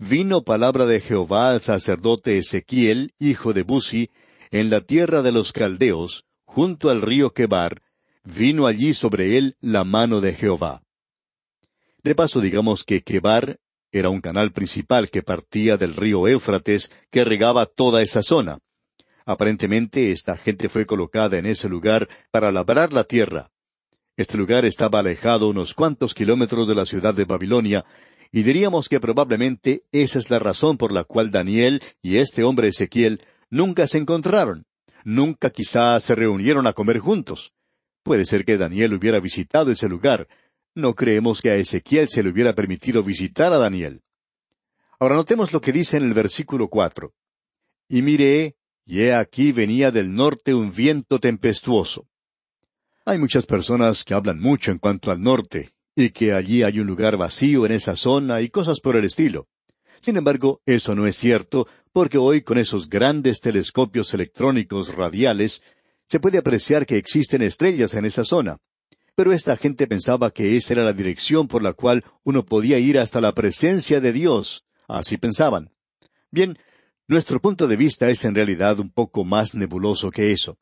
Vino 0.00 0.44
palabra 0.44 0.86
de 0.86 1.00
Jehová 1.00 1.48
al 1.48 1.60
sacerdote 1.60 2.38
Ezequiel, 2.38 3.14
hijo 3.18 3.52
de 3.52 3.64
Buzi, 3.64 4.10
en 4.52 4.70
la 4.70 4.80
tierra 4.80 5.22
de 5.22 5.32
los 5.32 5.52
caldeos, 5.52 6.24
junto 6.44 6.90
al 6.90 7.02
río 7.02 7.32
Quebar, 7.32 7.82
vino 8.22 8.68
allí 8.68 8.94
sobre 8.94 9.36
él 9.36 9.56
la 9.60 9.82
mano 9.82 10.20
de 10.20 10.34
Jehová. 10.34 10.84
De 12.04 12.14
paso 12.14 12.40
digamos 12.40 12.84
que 12.84 13.02
Quebar 13.02 13.58
era 13.90 14.08
un 14.08 14.20
canal 14.20 14.52
principal 14.52 15.10
que 15.10 15.24
partía 15.24 15.76
del 15.76 15.96
río 15.96 16.28
Éufrates 16.28 16.92
que 17.10 17.24
regaba 17.24 17.66
toda 17.66 18.00
esa 18.00 18.22
zona. 18.22 18.60
Aparentemente 19.26 20.12
esta 20.12 20.36
gente 20.36 20.68
fue 20.68 20.86
colocada 20.86 21.38
en 21.38 21.46
ese 21.46 21.68
lugar 21.68 22.08
para 22.30 22.52
labrar 22.52 22.92
la 22.92 23.02
tierra. 23.02 23.50
Este 24.16 24.38
lugar 24.38 24.64
estaba 24.64 25.00
alejado 25.00 25.48
unos 25.48 25.74
cuantos 25.74 26.14
kilómetros 26.14 26.68
de 26.68 26.74
la 26.76 26.86
ciudad 26.86 27.14
de 27.14 27.24
Babilonia, 27.24 27.84
y 28.30 28.42
diríamos 28.42 28.88
que 28.88 29.00
probablemente 29.00 29.84
esa 29.92 30.18
es 30.18 30.30
la 30.30 30.38
razón 30.38 30.76
por 30.76 30.92
la 30.92 31.04
cual 31.04 31.30
Daniel 31.30 31.82
y 32.02 32.16
este 32.16 32.44
hombre 32.44 32.68
Ezequiel 32.68 33.22
nunca 33.50 33.86
se 33.86 33.98
encontraron. 33.98 34.66
Nunca 35.04 35.50
quizá 35.50 35.98
se 36.00 36.14
reunieron 36.14 36.66
a 36.66 36.74
comer 36.74 36.98
juntos. 36.98 37.52
Puede 38.02 38.24
ser 38.24 38.44
que 38.44 38.58
Daniel 38.58 38.94
hubiera 38.94 39.20
visitado 39.20 39.70
ese 39.70 39.88
lugar. 39.88 40.28
No 40.74 40.94
creemos 40.94 41.40
que 41.40 41.50
a 41.50 41.56
Ezequiel 41.56 42.08
se 42.08 42.22
le 42.22 42.30
hubiera 42.30 42.54
permitido 42.54 43.02
visitar 43.02 43.52
a 43.52 43.58
Daniel. 43.58 44.02
Ahora 45.00 45.14
notemos 45.14 45.52
lo 45.52 45.60
que 45.60 45.72
dice 45.72 45.96
en 45.96 46.04
el 46.04 46.12
versículo 46.12 46.68
cuatro. 46.68 47.14
Y 47.88 48.02
miré, 48.02 48.56
y 48.84 49.00
he 49.00 49.14
aquí 49.14 49.52
venía 49.52 49.90
del 49.90 50.14
norte 50.14 50.54
un 50.54 50.74
viento 50.74 51.18
tempestuoso. 51.18 52.06
Hay 53.06 53.18
muchas 53.18 53.46
personas 53.46 54.04
que 54.04 54.12
hablan 54.12 54.40
mucho 54.40 54.70
en 54.70 54.78
cuanto 54.78 55.10
al 55.10 55.22
norte, 55.22 55.70
y 56.00 56.10
que 56.10 56.32
allí 56.32 56.62
hay 56.62 56.78
un 56.78 56.86
lugar 56.86 57.16
vacío 57.16 57.66
en 57.66 57.72
esa 57.72 57.96
zona 57.96 58.40
y 58.40 58.50
cosas 58.50 58.78
por 58.78 58.94
el 58.94 59.04
estilo. 59.04 59.48
Sin 60.00 60.16
embargo, 60.16 60.60
eso 60.64 60.94
no 60.94 61.08
es 61.08 61.16
cierto, 61.16 61.66
porque 61.92 62.18
hoy 62.18 62.42
con 62.42 62.56
esos 62.56 62.88
grandes 62.88 63.40
telescopios 63.40 64.14
electrónicos 64.14 64.94
radiales 64.94 65.60
se 66.08 66.20
puede 66.20 66.38
apreciar 66.38 66.86
que 66.86 66.98
existen 66.98 67.42
estrellas 67.42 67.94
en 67.94 68.04
esa 68.04 68.22
zona. 68.22 68.58
Pero 69.16 69.32
esta 69.32 69.56
gente 69.56 69.88
pensaba 69.88 70.30
que 70.30 70.54
esa 70.54 70.74
era 70.74 70.84
la 70.84 70.92
dirección 70.92 71.48
por 71.48 71.64
la 71.64 71.72
cual 71.72 72.04
uno 72.22 72.44
podía 72.44 72.78
ir 72.78 73.00
hasta 73.00 73.20
la 73.20 73.32
presencia 73.34 74.00
de 74.00 74.12
Dios. 74.12 74.64
Así 74.86 75.16
pensaban. 75.16 75.72
Bien, 76.30 76.56
nuestro 77.08 77.40
punto 77.40 77.66
de 77.66 77.74
vista 77.74 78.08
es 78.08 78.24
en 78.24 78.36
realidad 78.36 78.78
un 78.78 78.92
poco 78.92 79.24
más 79.24 79.52
nebuloso 79.52 80.10
que 80.10 80.30
eso. 80.30 80.58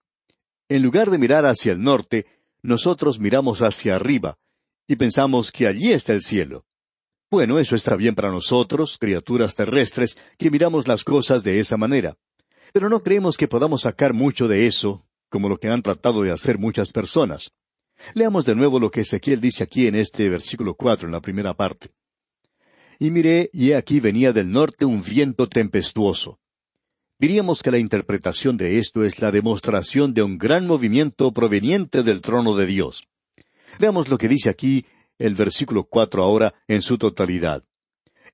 En 0.71 0.83
lugar 0.83 1.11
de 1.11 1.19
mirar 1.19 1.45
hacia 1.45 1.73
el 1.73 1.83
norte, 1.83 2.25
nosotros 2.63 3.21
miramos 3.21 3.61
hacia 3.61 3.97
arriba, 3.97 4.39
y 4.87 4.97
pensamos 4.97 5.51
que 5.51 5.67
allí 5.67 5.93
está 5.93 6.13
el 6.13 6.23
cielo. 6.23 6.65
Bueno, 7.31 7.59
eso 7.59 7.75
está 7.75 7.97
bien 7.97 8.15
para 8.15 8.31
nosotros, 8.31 8.99
criaturas 8.99 9.55
terrestres, 9.55 10.17
que 10.39 10.51
miramos 10.51 10.87
las 10.87 11.03
cosas 11.03 11.43
de 11.43 11.59
esa 11.59 11.77
manera. 11.77 12.17
Pero 12.73 12.89
no 12.89 13.01
creemos 13.01 13.37
que 13.37 13.49
podamos 13.49 13.83
sacar 13.83 14.13
mucho 14.13 14.47
de 14.47 14.67
eso, 14.67 15.05
como 15.29 15.49
lo 15.49 15.57
que 15.57 15.69
han 15.69 15.83
tratado 15.83 16.23
de 16.23 16.31
hacer 16.31 16.59
muchas 16.59 16.93
personas. 16.93 17.51
Leamos 18.15 18.45
de 18.45 18.55
nuevo 18.55 18.79
lo 18.79 18.91
que 18.91 19.01
Ezequiel 19.01 19.41
dice 19.41 19.65
aquí 19.65 19.87
en 19.87 19.97
este 19.97 20.29
versículo 20.29 20.75
cuatro, 20.75 21.09
en 21.09 21.13
la 21.13 21.21
primera 21.21 21.55
parte. 21.55 21.91
Y 22.99 23.11
miré, 23.11 23.51
y 23.53 23.73
aquí 23.73 24.01
venía 24.01 24.33
del 24.33 24.51
norte 24.51 24.85
un 24.85 25.03
viento 25.03 25.49
tempestuoso. 25.49 26.39
Diríamos 27.19 27.63
que 27.63 27.71
la 27.71 27.79
interpretación 27.79 28.57
de 28.57 28.79
esto 28.79 29.05
es 29.05 29.21
la 29.21 29.31
demostración 29.31 30.15
de 30.15 30.23
un 30.23 30.39
gran 30.39 30.67
movimiento 30.67 31.33
proveniente 31.33 32.03
del 32.03 32.21
trono 32.21 32.55
de 32.55 32.67
Dios. 32.67 33.09
Veamos 33.79 34.09
lo 34.09 34.19
que 34.19 34.29
dice 34.29 34.51
aquí 34.51 34.85
el 35.19 35.35
versículo 35.35 35.85
cuatro 35.85 36.23
ahora 36.23 36.55
en 36.69 36.83
su 36.83 36.99
totalidad. 36.99 37.65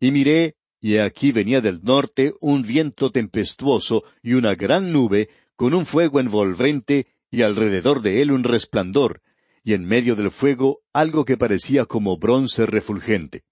Y 0.00 0.10
miré, 0.10 0.56
y 0.80 0.98
aquí 0.98 1.32
venía 1.32 1.60
del 1.60 1.80
norte 1.82 2.34
un 2.40 2.62
viento 2.62 3.10
tempestuoso 3.10 4.04
y 4.22 4.34
una 4.34 4.54
gran 4.54 4.92
nube, 4.92 5.28
con 5.54 5.74
un 5.74 5.86
fuego 5.86 6.18
envolvente, 6.18 7.06
y 7.30 7.42
alrededor 7.42 8.02
de 8.02 8.20
él 8.20 8.32
un 8.32 8.44
resplandor, 8.44 9.22
y 9.64 9.74
en 9.74 9.84
medio 9.84 10.16
del 10.16 10.30
fuego 10.30 10.80
algo 10.92 11.24
que 11.24 11.36
parecía 11.36 11.86
como 11.86 12.18
bronce 12.18 12.66
refulgente. 12.66 13.44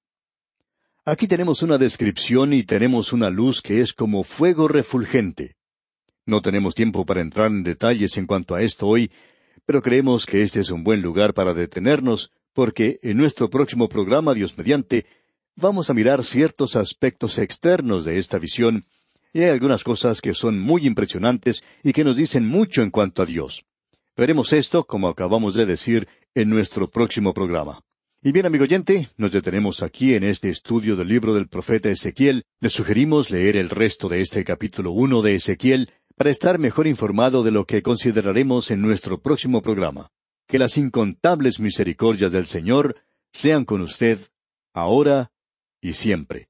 Aquí 1.05 1.26
tenemos 1.26 1.62
una 1.62 1.79
descripción 1.79 2.53
y 2.53 2.64
tenemos 2.64 3.12
una 3.12 3.31
luz 3.31 3.62
que 3.62 3.81
es 3.81 3.92
como 3.92 4.22
fuego 4.22 4.68
refulgente. 4.68 5.57
No 6.26 6.42
tenemos 6.42 6.74
tiempo 6.74 7.07
para 7.07 7.20
entrar 7.20 7.50
en 7.50 7.62
detalles 7.62 8.16
en 8.18 8.26
cuanto 8.26 8.55
a 8.55 8.62
esto 8.62 8.87
hoy, 8.87 9.11
pero 9.66 9.82
creemos 9.82 10.26
que 10.26 10.42
este 10.42 10.60
es 10.60 10.70
un 10.70 10.84
buen 10.84 11.02
lugar 11.02 11.34
para 11.34 11.54
detenernos 11.54 12.30
porque 12.52 12.98
en 13.02 13.16
nuestro 13.16 13.48
próximo 13.48 13.88
programa, 13.88 14.34
Dios 14.34 14.56
mediante, 14.58 15.06
vamos 15.56 15.90
a 15.90 15.94
mirar 15.94 16.24
ciertos 16.24 16.76
aspectos 16.76 17.38
externos 17.38 18.04
de 18.04 18.18
esta 18.18 18.38
visión, 18.38 18.86
y 19.32 19.40
hay 19.42 19.50
algunas 19.50 19.84
cosas 19.84 20.20
que 20.20 20.34
son 20.34 20.58
muy 20.58 20.86
impresionantes 20.86 21.62
y 21.82 21.92
que 21.92 22.04
nos 22.04 22.16
dicen 22.16 22.46
mucho 22.46 22.82
en 22.82 22.90
cuanto 22.90 23.22
a 23.22 23.26
Dios. 23.26 23.64
Veremos 24.16 24.52
esto, 24.52 24.84
como 24.84 25.08
acabamos 25.08 25.54
de 25.54 25.66
decir, 25.66 26.08
en 26.34 26.50
nuestro 26.50 26.90
próximo 26.90 27.32
programa. 27.32 27.80
Y 28.22 28.32
bien, 28.32 28.44
amigo 28.44 28.64
oyente, 28.64 29.08
nos 29.16 29.32
detenemos 29.32 29.82
aquí 29.82 30.14
en 30.14 30.24
este 30.24 30.50
estudio 30.50 30.96
del 30.96 31.08
libro 31.08 31.32
del 31.32 31.48
profeta 31.48 31.88
Ezequiel. 31.88 32.42
Le 32.60 32.68
sugerimos 32.68 33.30
leer 33.30 33.56
el 33.56 33.70
resto 33.70 34.08
de 34.08 34.20
este 34.20 34.44
capítulo 34.44 34.90
uno 34.90 35.22
de 35.22 35.36
Ezequiel 35.36 35.90
para 36.20 36.30
estar 36.30 36.59
mejor 36.59 36.87
informado 36.87 37.42
de 37.42 37.50
lo 37.50 37.64
que 37.64 37.83
consideraremos 37.83 38.70
en 38.70 38.83
nuestro 38.83 39.22
próximo 39.22 39.62
programa. 39.62 40.11
Que 40.46 40.59
las 40.59 40.76
incontables 40.76 41.61
misericordias 41.61 42.30
del 42.30 42.44
Señor 42.44 42.96
sean 43.33 43.64
con 43.64 43.80
usted, 43.80 44.20
ahora 44.74 45.33
y 45.80 45.94
siempre. 45.94 46.49